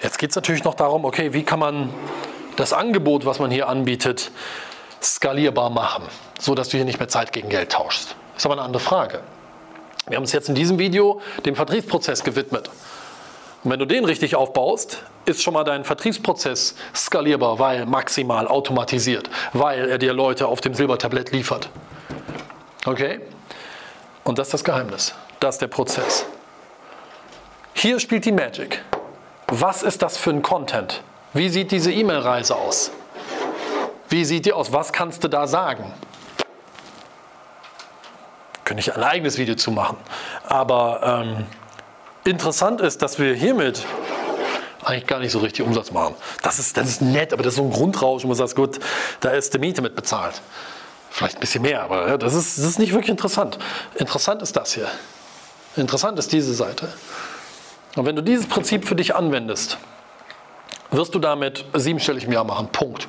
Jetzt 0.00 0.18
geht 0.18 0.30
es 0.30 0.36
natürlich 0.36 0.64
noch 0.64 0.74
darum, 0.74 1.04
okay, 1.04 1.34
wie 1.34 1.42
kann 1.42 1.58
man 1.58 1.90
das 2.56 2.72
Angebot, 2.72 3.26
was 3.26 3.40
man 3.40 3.50
hier 3.50 3.68
anbietet, 3.68 4.30
skalierbar 5.02 5.68
machen, 5.68 6.04
sodass 6.40 6.70
du 6.70 6.78
hier 6.78 6.86
nicht 6.86 6.98
mehr 6.98 7.08
Zeit 7.08 7.34
gegen 7.34 7.50
Geld 7.50 7.72
tauschst. 7.72 8.16
Ist 8.38 8.46
aber 8.46 8.54
eine 8.54 8.62
andere 8.62 8.80
Frage. 8.80 9.20
Wir 10.08 10.16
haben 10.16 10.22
uns 10.22 10.32
jetzt 10.32 10.48
in 10.48 10.54
diesem 10.54 10.78
Video 10.78 11.20
dem 11.44 11.56
Vertriebsprozess 11.56 12.22
gewidmet. 12.22 12.70
Und 13.64 13.72
wenn 13.72 13.80
du 13.80 13.86
den 13.86 14.04
richtig 14.04 14.36
aufbaust, 14.36 15.02
ist 15.24 15.42
schon 15.42 15.54
mal 15.54 15.64
dein 15.64 15.82
Vertriebsprozess 15.82 16.76
skalierbar, 16.94 17.58
weil 17.58 17.86
maximal 17.86 18.46
automatisiert, 18.46 19.28
weil 19.52 19.88
er 19.88 19.98
dir 19.98 20.12
Leute 20.12 20.46
auf 20.46 20.60
dem 20.60 20.74
Silbertablett 20.74 21.32
liefert. 21.32 21.70
Okay? 22.84 23.20
Und 24.22 24.38
das 24.38 24.48
ist 24.48 24.54
das 24.54 24.64
Geheimnis. 24.64 25.12
Das 25.40 25.56
ist 25.56 25.62
der 25.62 25.66
Prozess. 25.66 26.24
Hier 27.74 27.98
spielt 27.98 28.24
die 28.24 28.32
Magic. 28.32 28.82
Was 29.48 29.82
ist 29.82 30.02
das 30.02 30.16
für 30.16 30.30
ein 30.30 30.42
Content? 30.42 31.02
Wie 31.32 31.48
sieht 31.48 31.72
diese 31.72 31.92
E-Mail-Reise 31.92 32.54
aus? 32.54 32.92
Wie 34.08 34.24
sieht 34.24 34.46
die 34.46 34.52
aus? 34.52 34.72
Was 34.72 34.92
kannst 34.92 35.24
du 35.24 35.28
da 35.28 35.48
sagen? 35.48 35.92
Könnte 38.66 38.80
ich 38.80 38.94
ein 38.96 39.02
eigenes 39.04 39.38
Video 39.38 39.54
zu 39.54 39.70
machen. 39.70 39.96
Aber 40.44 41.22
ähm, 41.24 41.46
interessant 42.24 42.80
ist, 42.80 43.00
dass 43.00 43.16
wir 43.20 43.32
hiermit 43.32 43.86
eigentlich 44.84 45.06
gar 45.06 45.20
nicht 45.20 45.30
so 45.30 45.38
richtig 45.38 45.64
Umsatz 45.64 45.92
machen. 45.92 46.16
Das 46.42 46.58
ist, 46.58 46.76
das 46.76 46.88
ist 46.88 47.00
nett, 47.00 47.32
aber 47.32 47.44
das 47.44 47.52
ist 47.52 47.58
so 47.58 47.62
ein 47.62 47.70
Grundrausch, 47.70 48.24
wo 48.24 48.26
man 48.26 48.36
sagt, 48.36 48.56
gut, 48.56 48.80
da 49.20 49.30
ist 49.30 49.54
die 49.54 49.60
Miete 49.60 49.82
mit 49.82 49.94
bezahlt. 49.94 50.42
Vielleicht 51.10 51.36
ein 51.36 51.40
bisschen 51.40 51.62
mehr, 51.62 51.84
aber 51.84 52.18
das, 52.18 52.34
ist, 52.34 52.58
das 52.58 52.64
ist 52.64 52.80
nicht 52.80 52.90
wirklich 52.90 53.10
interessant. 53.10 53.56
Interessant 53.94 54.42
ist 54.42 54.56
das 54.56 54.74
hier. 54.74 54.88
Interessant 55.76 56.18
ist 56.18 56.32
diese 56.32 56.52
Seite. 56.52 56.92
Und 57.94 58.04
wenn 58.04 58.16
du 58.16 58.22
dieses 58.22 58.48
Prinzip 58.48 58.84
für 58.84 58.96
dich 58.96 59.14
anwendest, 59.14 59.78
wirst 60.90 61.14
du 61.14 61.20
damit 61.20 61.64
siebenstellig 61.72 62.24
im 62.24 62.32
Jahr 62.32 62.44
machen. 62.44 62.68
Punkt. 62.72 63.06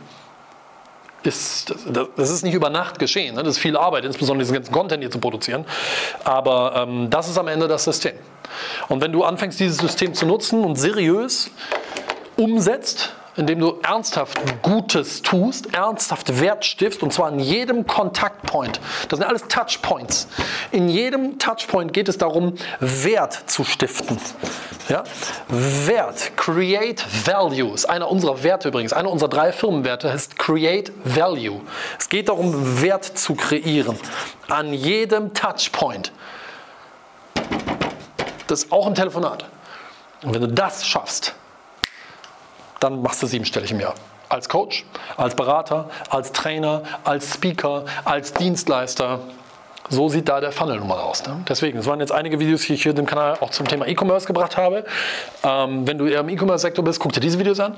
Ist, 1.23 1.75
das 2.15 2.29
ist 2.29 2.43
nicht 2.43 2.53
über 2.53 2.69
Nacht 2.69 2.99
geschehen. 2.99 3.35
Ne? 3.35 3.43
Das 3.43 3.55
ist 3.55 3.59
viel 3.59 3.75
Arbeit, 3.75 4.05
insbesondere 4.05 4.43
diesen 4.43 4.53
ganzen 4.53 4.71
Content 4.71 5.01
hier 5.01 5.11
zu 5.11 5.19
produzieren. 5.19 5.65
Aber 6.23 6.87
ähm, 6.87 7.09
das 7.09 7.27
ist 7.27 7.37
am 7.37 7.47
Ende 7.47 7.67
das 7.67 7.83
System. 7.83 8.13
Und 8.87 9.01
wenn 9.01 9.11
du 9.11 9.23
anfängst, 9.23 9.59
dieses 9.59 9.77
System 9.77 10.13
zu 10.13 10.25
nutzen 10.25 10.63
und 10.63 10.77
seriös 10.77 11.49
umsetzt, 12.37 13.13
indem 13.37 13.59
du 13.59 13.79
ernsthaft 13.83 14.39
Gutes 14.63 15.21
tust, 15.21 15.73
ernsthaft 15.73 16.41
Wert 16.41 16.65
stiftst 16.65 17.03
und 17.03 17.13
zwar 17.13 17.27
an 17.27 17.39
jedem 17.39 17.85
Kontaktpoint. 17.85 18.79
Das 19.07 19.19
sind 19.19 19.27
alles 19.27 19.47
Touchpoints. 19.47 20.27
In 20.71 20.89
jedem 20.89 21.39
Touchpoint 21.39 21.93
geht 21.93 22.09
es 22.09 22.17
darum, 22.17 22.55
Wert 22.79 23.43
zu 23.45 23.63
stiften. 23.63 24.19
Ja? 24.89 25.03
Wert, 25.47 26.31
Create 26.35 27.05
Value 27.25 27.73
ist 27.73 27.85
einer 27.85 28.09
unserer 28.09 28.43
Werte 28.43 28.69
übrigens. 28.69 28.91
Einer 28.91 29.11
unserer 29.11 29.29
drei 29.29 29.51
Firmenwerte 29.51 30.11
heißt 30.11 30.39
Create 30.39 30.91
Value. 31.03 31.61
Es 31.99 32.09
geht 32.09 32.29
darum, 32.29 32.81
Wert 32.81 33.05
zu 33.05 33.35
kreieren. 33.35 33.97
An 34.47 34.73
jedem 34.73 35.33
Touchpoint. 35.33 36.11
Das 38.47 38.63
ist 38.63 38.71
auch 38.71 38.87
ein 38.87 38.95
Telefonat. 38.95 39.45
Und 40.23 40.33
wenn 40.33 40.41
du 40.41 40.47
das 40.47 40.87
schaffst, 40.87 41.35
dann 42.79 43.01
machst 43.01 43.21
du 43.23 43.27
siebenstellig 43.27 43.71
im 43.71 43.79
Jahr. 43.79 43.93
Als 44.29 44.49
Coach, 44.49 44.85
als 45.15 45.35
Berater, 45.35 45.89
als 46.09 46.31
Trainer, 46.31 46.83
als 47.03 47.35
Speaker, 47.35 47.85
als 48.03 48.33
Dienstleister. 48.33 49.19
So 49.89 50.09
sieht 50.09 50.27
da 50.27 50.41
der 50.41 50.51
Funnel 50.51 50.79
nun 50.79 50.89
mal 50.89 50.99
aus. 50.99 51.25
Ne? 51.25 51.45
Deswegen, 51.47 51.79
es 51.79 51.85
waren 51.85 52.01
jetzt 52.01 52.11
einige 52.11 52.39
Videos, 52.39 52.63
die 52.63 52.73
ich 52.73 52.83
hier 52.83 52.93
dem 52.93 53.05
Kanal 53.05 53.37
auch 53.39 53.51
zum 53.51 53.65
Thema 53.67 53.87
E-Commerce 53.87 54.27
gebracht 54.27 54.57
habe. 54.57 54.83
Ähm, 55.43 55.87
wenn 55.87 55.97
du 55.97 56.07
eher 56.07 56.19
im 56.19 56.29
E-Commerce-Sektor 56.29 56.83
bist, 56.83 56.99
guck 56.99 57.13
dir 57.13 57.21
diese 57.21 57.39
Videos 57.39 57.59
an. 57.61 57.77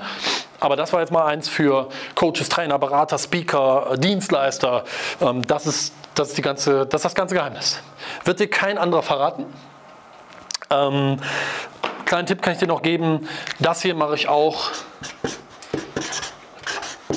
Aber 0.58 0.74
das 0.74 0.92
war 0.92 1.00
jetzt 1.00 1.12
mal 1.12 1.26
eins 1.26 1.48
für 1.48 1.88
Coaches, 2.16 2.48
Trainer, 2.48 2.80
Berater, 2.80 3.16
Speaker, 3.16 3.94
Dienstleister. 3.96 4.82
Ähm, 5.20 5.46
das, 5.46 5.66
ist, 5.66 5.94
das, 6.16 6.30
ist 6.30 6.38
die 6.38 6.42
ganze, 6.42 6.84
das 6.84 7.00
ist 7.00 7.04
das 7.04 7.14
ganze 7.14 7.36
Geheimnis. 7.36 7.78
Wird 8.24 8.40
dir 8.40 8.50
kein 8.50 8.76
anderer 8.76 9.04
verraten. 9.04 9.46
Ähm, 10.70 11.18
kleinen 12.10 12.26
Tipp 12.26 12.42
kann 12.42 12.54
ich 12.54 12.58
dir 12.58 12.66
noch 12.66 12.82
geben. 12.82 13.28
Das 13.60 13.82
hier 13.82 13.94
mache 13.94 14.16
ich 14.16 14.28
auch. 14.28 14.70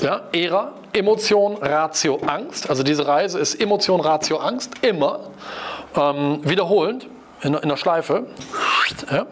Ja, 0.00 0.22
ERA, 0.32 0.72
Emotion, 0.92 1.56
Ratio, 1.56 2.20
Angst. 2.24 2.70
Also 2.70 2.84
diese 2.84 3.04
Reise 3.04 3.40
ist 3.40 3.56
Emotion, 3.56 4.00
Ratio, 4.00 4.36
Angst. 4.36 4.72
Immer. 4.82 5.30
Ähm, 5.96 6.40
wiederholend 6.44 7.08
in, 7.42 7.54
in 7.54 7.68
der 7.68 7.76
Schleife. 7.76 8.28
Ja. 9.10 9.26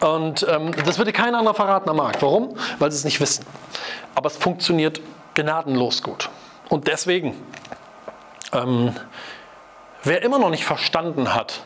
Und 0.00 0.44
ähm, 0.48 0.72
das 0.84 0.98
würde 0.98 1.12
kein 1.12 1.36
anderer 1.36 1.54
verraten 1.54 1.88
am 1.90 1.96
Markt. 1.96 2.22
Warum? 2.22 2.56
Weil 2.80 2.90
sie 2.90 2.96
es 2.96 3.04
nicht 3.04 3.20
wissen. 3.20 3.44
Aber 4.16 4.26
es 4.26 4.36
funktioniert 4.36 5.00
gnadenlos 5.34 6.02
gut. 6.02 6.28
Und 6.68 6.88
deswegen, 6.88 7.40
ähm, 8.52 8.96
wer 10.02 10.22
immer 10.22 10.40
noch 10.40 10.50
nicht 10.50 10.64
verstanden 10.64 11.34
hat, 11.34 11.62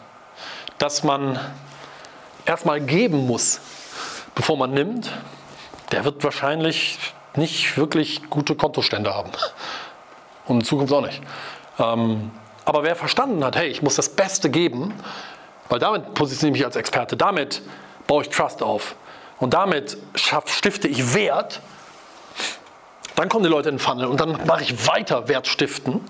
dass 0.77 1.03
man 1.03 1.41
erstmal 2.47 2.81
geben 2.81 3.27
muss, 3.27 3.61
bevor 4.35 4.57
man 4.57 4.73
nimmt, 4.73 5.11
der 5.93 6.05
wird 6.05 6.25
wahrscheinlich 6.25 6.99
nicht 7.37 7.77
wirklich 7.77 8.29
gute 8.31 8.55
Kontostände 8.55 9.15
haben. 9.15 9.31
Und 10.47 10.61
in 10.61 10.65
Zukunft 10.65 10.93
auch 10.93 11.01
nicht. 11.01 11.21
Ähm, 11.79 12.31
aber 12.65 12.83
wer 12.83 12.97
verstanden 12.97 13.45
hat, 13.45 13.57
hey, 13.57 13.69
ich 13.69 13.83
muss 13.83 13.97
das 13.97 14.09
Beste 14.09 14.51
geben, 14.51 14.95
weil 15.69 15.79
damit 15.79 16.15
positioniere 16.15 16.57
ich 16.57 16.61
mich 16.61 16.67
als 16.67 16.77
Experte, 16.77 17.17
damit 17.17 17.63
baue 18.07 18.23
ich 18.23 18.31
Trust 18.31 18.63
auf 18.63 18.97
und 19.39 19.55
damit 19.55 19.99
stifte 20.15 20.89
ich 20.89 21.15
Wert, 21.15 21.61
dann 23.17 23.29
kommen 23.29 23.45
die 23.45 23.51
Leute 23.51 23.69
in 23.69 23.77
den 23.77 23.81
Funnel 23.81 24.07
und 24.07 24.21
dann 24.21 24.47
mache 24.47 24.63
ich 24.63 24.87
weiter 24.87 25.29
Wert 25.29 25.47
stiften 25.47 26.01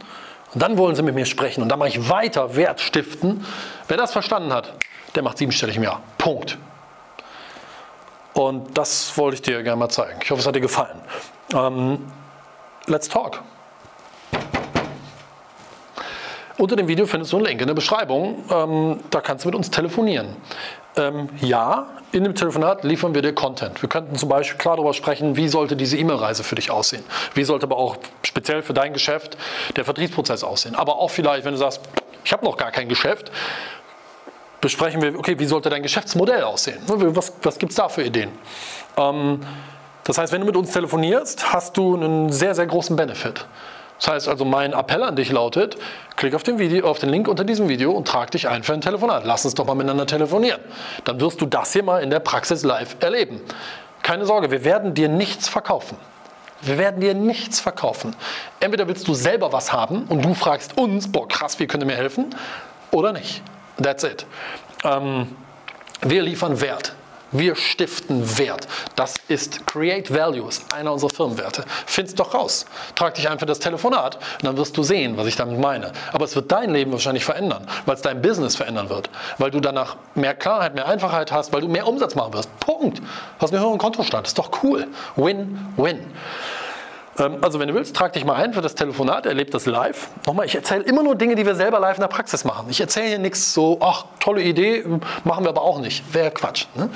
und 0.54 0.62
dann 0.62 0.78
wollen 0.78 0.96
sie 0.96 1.02
mit 1.02 1.14
mir 1.14 1.26
sprechen 1.26 1.62
und 1.62 1.68
dann 1.68 1.78
mache 1.78 1.88
ich 1.88 2.08
weiter 2.08 2.56
Wert 2.56 2.80
stiften. 2.80 3.44
Wer 3.88 3.96
das 3.96 4.12
verstanden 4.12 4.52
hat, 4.52 4.74
der 5.14 5.22
macht 5.22 5.38
siebenstellig 5.38 5.76
im 5.76 5.82
Jahr. 5.82 6.00
Punkt. 6.18 6.58
Und 8.34 8.76
das 8.76 9.16
wollte 9.16 9.36
ich 9.36 9.42
dir 9.42 9.62
gerne 9.62 9.76
mal 9.76 9.88
zeigen. 9.88 10.18
Ich 10.22 10.30
hoffe, 10.30 10.40
es 10.40 10.46
hat 10.46 10.56
dir 10.56 10.60
gefallen. 10.60 11.00
Ähm, 11.54 12.12
let's 12.86 13.08
talk. 13.08 13.42
Unter 16.56 16.76
dem 16.76 16.88
Video 16.88 17.06
findest 17.06 17.32
du 17.32 17.36
einen 17.36 17.46
Link 17.46 17.60
in 17.60 17.66
der 17.66 17.74
Beschreibung. 17.74 18.44
Ähm, 18.50 19.00
da 19.10 19.20
kannst 19.20 19.44
du 19.44 19.48
mit 19.48 19.56
uns 19.56 19.70
telefonieren. 19.70 20.36
Ähm, 20.96 21.28
ja, 21.40 21.88
in 22.12 22.22
dem 22.22 22.34
Telefonat 22.34 22.84
liefern 22.84 23.14
wir 23.14 23.22
dir 23.22 23.34
Content. 23.34 23.82
Wir 23.82 23.88
könnten 23.88 24.16
zum 24.16 24.28
Beispiel 24.28 24.58
klar 24.58 24.76
darüber 24.76 24.94
sprechen, 24.94 25.36
wie 25.36 25.48
sollte 25.48 25.74
diese 25.74 25.96
E-Mail-Reise 25.96 26.44
für 26.44 26.54
dich 26.54 26.70
aussehen. 26.70 27.02
Wie 27.34 27.42
sollte 27.42 27.66
aber 27.66 27.76
auch 27.76 27.96
speziell 28.22 28.62
für 28.62 28.74
dein 28.74 28.92
Geschäft 28.92 29.36
der 29.76 29.84
Vertriebsprozess 29.84 30.44
aussehen. 30.44 30.76
Aber 30.76 30.98
auch 30.98 31.10
vielleicht, 31.10 31.44
wenn 31.44 31.52
du 31.52 31.58
sagst, 31.58 31.80
ich 32.24 32.32
habe 32.32 32.44
noch 32.44 32.56
gar 32.56 32.70
kein 32.70 32.88
Geschäft, 32.88 33.32
besprechen 34.64 35.02
wir, 35.02 35.18
okay, 35.18 35.38
wie 35.38 35.44
sollte 35.44 35.68
dein 35.68 35.82
Geschäftsmodell 35.82 36.42
aussehen? 36.42 36.78
Was, 36.86 37.34
was 37.42 37.58
gibt 37.58 37.72
es 37.72 37.76
da 37.76 37.90
für 37.90 38.02
Ideen? 38.02 38.30
Ähm, 38.96 39.40
das 40.04 40.16
heißt, 40.16 40.32
wenn 40.32 40.40
du 40.40 40.46
mit 40.46 40.56
uns 40.56 40.72
telefonierst, 40.72 41.52
hast 41.52 41.76
du 41.76 41.94
einen 41.94 42.32
sehr, 42.32 42.54
sehr 42.54 42.66
großen 42.66 42.96
Benefit. 42.96 43.44
Das 43.98 44.08
heißt 44.08 44.28
also, 44.28 44.46
mein 44.46 44.72
Appell 44.72 45.02
an 45.02 45.16
dich 45.16 45.30
lautet, 45.30 45.76
klick 46.16 46.34
auf 46.34 46.42
den, 46.44 46.58
Video, 46.58 46.86
auf 46.86 46.98
den 46.98 47.10
Link 47.10 47.28
unter 47.28 47.44
diesem 47.44 47.68
Video 47.68 47.92
und 47.92 48.08
trag 48.08 48.30
dich 48.30 48.48
ein 48.48 48.62
für 48.62 48.72
ein 48.72 48.80
Telefonat. 48.80 49.24
Lass 49.26 49.44
uns 49.44 49.52
doch 49.52 49.66
mal 49.66 49.74
miteinander 49.74 50.06
telefonieren. 50.06 50.62
Dann 51.04 51.20
wirst 51.20 51.42
du 51.42 51.46
das 51.46 51.74
hier 51.74 51.82
mal 51.82 52.02
in 52.02 52.08
der 52.08 52.20
Praxis 52.20 52.62
live 52.62 52.96
erleben. 53.00 53.42
Keine 54.02 54.24
Sorge, 54.24 54.50
wir 54.50 54.64
werden 54.64 54.94
dir 54.94 55.10
nichts 55.10 55.46
verkaufen. 55.46 55.98
Wir 56.62 56.78
werden 56.78 57.02
dir 57.02 57.12
nichts 57.12 57.60
verkaufen. 57.60 58.16
Entweder 58.60 58.88
willst 58.88 59.06
du 59.06 59.12
selber 59.12 59.52
was 59.52 59.74
haben 59.74 60.04
und 60.04 60.24
du 60.24 60.32
fragst 60.32 60.78
uns, 60.78 61.12
boah 61.12 61.28
krass, 61.28 61.58
wie 61.60 61.66
könnt 61.66 61.82
ihr 61.82 61.86
mir 61.86 61.96
helfen? 61.96 62.34
Oder 62.92 63.12
nicht. 63.12 63.42
That's 63.82 64.04
it. 64.04 64.26
Ähm, 64.84 65.36
wir 66.02 66.22
liefern 66.22 66.60
Wert. 66.60 66.94
Wir 67.36 67.56
stiften 67.56 68.38
Wert. 68.38 68.68
Das 68.94 69.14
ist 69.26 69.66
Create 69.66 70.14
Value, 70.14 70.48
einer 70.72 70.92
unserer 70.92 71.10
Firmenwerte. 71.10 71.64
Find's 71.84 72.14
doch 72.14 72.32
raus. 72.32 72.64
Trag 72.94 73.14
dich 73.14 73.28
ein 73.28 73.40
für 73.40 73.46
das 73.46 73.58
Telefonat 73.58 74.16
und 74.16 74.44
dann 74.44 74.56
wirst 74.56 74.76
du 74.76 74.84
sehen, 74.84 75.16
was 75.16 75.26
ich 75.26 75.34
damit 75.34 75.58
meine. 75.58 75.90
Aber 76.12 76.26
es 76.26 76.36
wird 76.36 76.52
dein 76.52 76.70
Leben 76.70 76.92
wahrscheinlich 76.92 77.24
verändern, 77.24 77.66
weil 77.86 77.96
es 77.96 78.02
dein 78.02 78.22
Business 78.22 78.54
verändern 78.54 78.88
wird. 78.88 79.10
Weil 79.38 79.50
du 79.50 79.58
danach 79.58 79.96
mehr 80.14 80.34
Klarheit, 80.34 80.76
mehr 80.76 80.86
Einfachheit 80.86 81.32
hast, 81.32 81.52
weil 81.52 81.62
du 81.62 81.68
mehr 81.68 81.88
Umsatz 81.88 82.14
machen 82.14 82.34
wirst. 82.34 82.56
Punkt. 82.60 83.02
Hast 83.40 83.52
einen 83.52 83.62
höheren 83.62 83.78
Kontostand. 83.78 84.28
Ist 84.28 84.38
doch 84.38 84.62
cool. 84.62 84.86
Win, 85.16 85.58
win. 85.76 86.06
Ähm, 87.18 87.38
also 87.40 87.60
wenn 87.60 87.68
du 87.68 87.74
willst, 87.74 87.94
trag 87.96 88.12
dich 88.12 88.24
mal 88.24 88.34
ein 88.34 88.52
für 88.52 88.60
das 88.60 88.74
Telefonat, 88.74 89.26
erleb 89.26 89.50
das 89.50 89.66
live. 89.66 90.08
Nochmal, 90.26 90.46
ich 90.46 90.54
erzähle 90.54 90.82
immer 90.84 91.02
nur 91.02 91.14
Dinge, 91.14 91.34
die 91.34 91.46
wir 91.46 91.54
selber 91.54 91.80
live 91.80 91.96
in 91.96 92.02
der 92.02 92.08
Praxis 92.08 92.44
machen. 92.44 92.66
Ich 92.70 92.80
erzähle 92.80 93.08
hier 93.08 93.18
nichts 93.18 93.54
so, 93.54 93.78
ach, 93.80 94.06
tolle 94.20 94.42
Idee, 94.42 94.84
machen 95.24 95.44
wir 95.44 95.50
aber 95.50 95.62
auch 95.62 95.80
nicht. 95.80 96.14
Wäre 96.14 96.30
Quatsch. 96.30 96.66
Ne? 96.74 96.90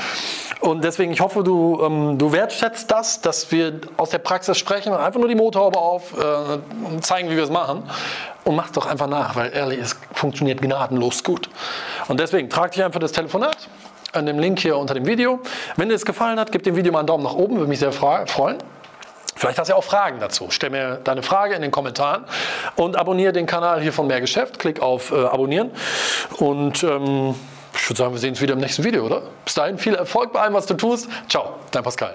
Und 0.61 0.83
deswegen, 0.83 1.13
ich 1.13 1.21
hoffe, 1.21 1.43
du, 1.45 1.81
ähm, 1.83 2.19
du 2.19 2.33
wertschätzt 2.33 2.91
das, 2.91 3.21
dass 3.21 3.53
wir 3.53 3.81
aus 3.97 4.11
der 4.11 4.19
Praxis 4.19 4.59
sprechen 4.59 4.93
und 4.93 4.99
einfach 4.99 5.21
nur 5.21 5.29
die 5.29 5.35
Motorhaube 5.35 5.79
auf 5.79 6.13
äh, 6.19 6.59
und 6.87 7.05
zeigen, 7.05 7.31
wie 7.31 7.37
wir 7.37 7.45
es 7.45 7.51
machen. 7.51 7.85
Und 8.45 8.57
mach 8.57 8.71
doch 8.71 8.87
einfach 8.87 9.09
nach, 9.09 9.37
weil 9.37 9.53
ehrlich, 9.55 9.79
es 9.81 9.97
funktioniert 10.13 10.63
gnadenlos 10.63 11.23
gut. 11.23 11.51
Und 12.09 12.19
deswegen, 12.19 12.49
trag 12.49 12.73
dich 12.73 12.83
einfach 12.83 13.01
das 13.01 13.13
Telefonat 13.13 13.69
an 14.13 14.27
dem 14.27 14.39
Link 14.39 14.59
hier 14.59 14.79
unter 14.79 14.95
dem 14.95 15.07
Video. 15.07 15.41
Wenn 15.77 15.91
dir 15.91 15.95
es 15.95 16.07
gefallen 16.07 16.41
hat, 16.41 16.51
gib 16.51 16.63
dem 16.63 16.75
Video 16.75 16.93
mal 16.93 17.01
einen 17.01 17.09
Daumen 17.09 17.25
nach 17.25 17.35
oben, 17.35 17.57
würde 17.57 17.69
mich 17.69 17.79
sehr 17.79 17.93
freuen. 17.93 18.59
Vielleicht 19.39 19.59
hast 19.59 19.69
du 19.69 19.73
ja 19.73 19.77
auch 19.77 19.85
Fragen 19.85 20.19
dazu. 20.19 20.49
Stell 20.51 20.71
mir 20.71 21.01
deine 21.05 21.23
Frage 21.23 21.55
in 21.55 21.63
den 21.63 21.71
Kommentaren 21.71 22.25
und 22.75 22.97
abonniere 22.97 23.33
den 23.33 23.47
Kanal 23.47 23.81
hier 23.81 23.93
von 23.93 24.09
Mehr 24.09 24.21
Geschäft. 24.21 24.59
Klick 24.59 24.81
auf 24.81 25.13
äh, 25.13 25.15
Abonnieren 25.15 25.71
und 26.39 26.83
ähm, 26.83 27.37
ich 27.73 27.89
würde 27.89 27.99
sagen, 27.99 28.13
wir 28.13 28.19
sehen 28.19 28.31
uns 28.31 28.41
wieder 28.41 28.55
im 28.55 28.59
nächsten 28.59 28.83
Video, 28.83 29.05
oder? 29.05 29.23
Bis 29.45 29.55
dahin 29.55 29.79
viel 29.79 29.95
Erfolg 29.95 30.33
bei 30.33 30.41
allem, 30.41 30.55
was 30.55 30.67
du 30.67 30.75
tust. 30.75 31.09
Ciao, 31.29 31.55
dein 31.71 31.85
Pascal. 31.85 32.15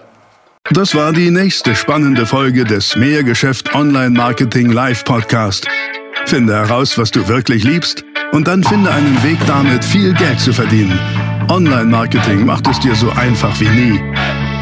Das 0.72 0.96
war 0.96 1.14
die 1.14 1.32
nächste 1.32 1.76
spannende 1.76 2.26
Folge 2.26 2.66
des 2.66 2.96
Mehrgeschäft 2.98 3.74
Online 3.74 4.10
Marketing 4.10 4.72
Live 4.72 5.06
Podcast. 5.06 5.66
Finde 6.26 6.54
heraus, 6.54 6.98
was 6.98 7.12
du 7.12 7.28
wirklich 7.30 7.64
liebst 7.64 8.04
und 8.34 8.48
dann 8.48 8.64
finde 8.64 8.92
einen 8.92 9.24
Weg 9.24 9.38
damit, 9.48 9.86
viel 9.86 10.14
Geld 10.14 10.42
zu 10.42 10.52
verdienen. 10.52 11.00
Online 11.50 11.86
Marketing 11.86 12.46
macht 12.46 12.68
es 12.68 12.80
dir 12.80 12.96
so 12.96 13.10
einfach 13.12 13.58
wie 13.60 13.70
nie. 13.70 14.13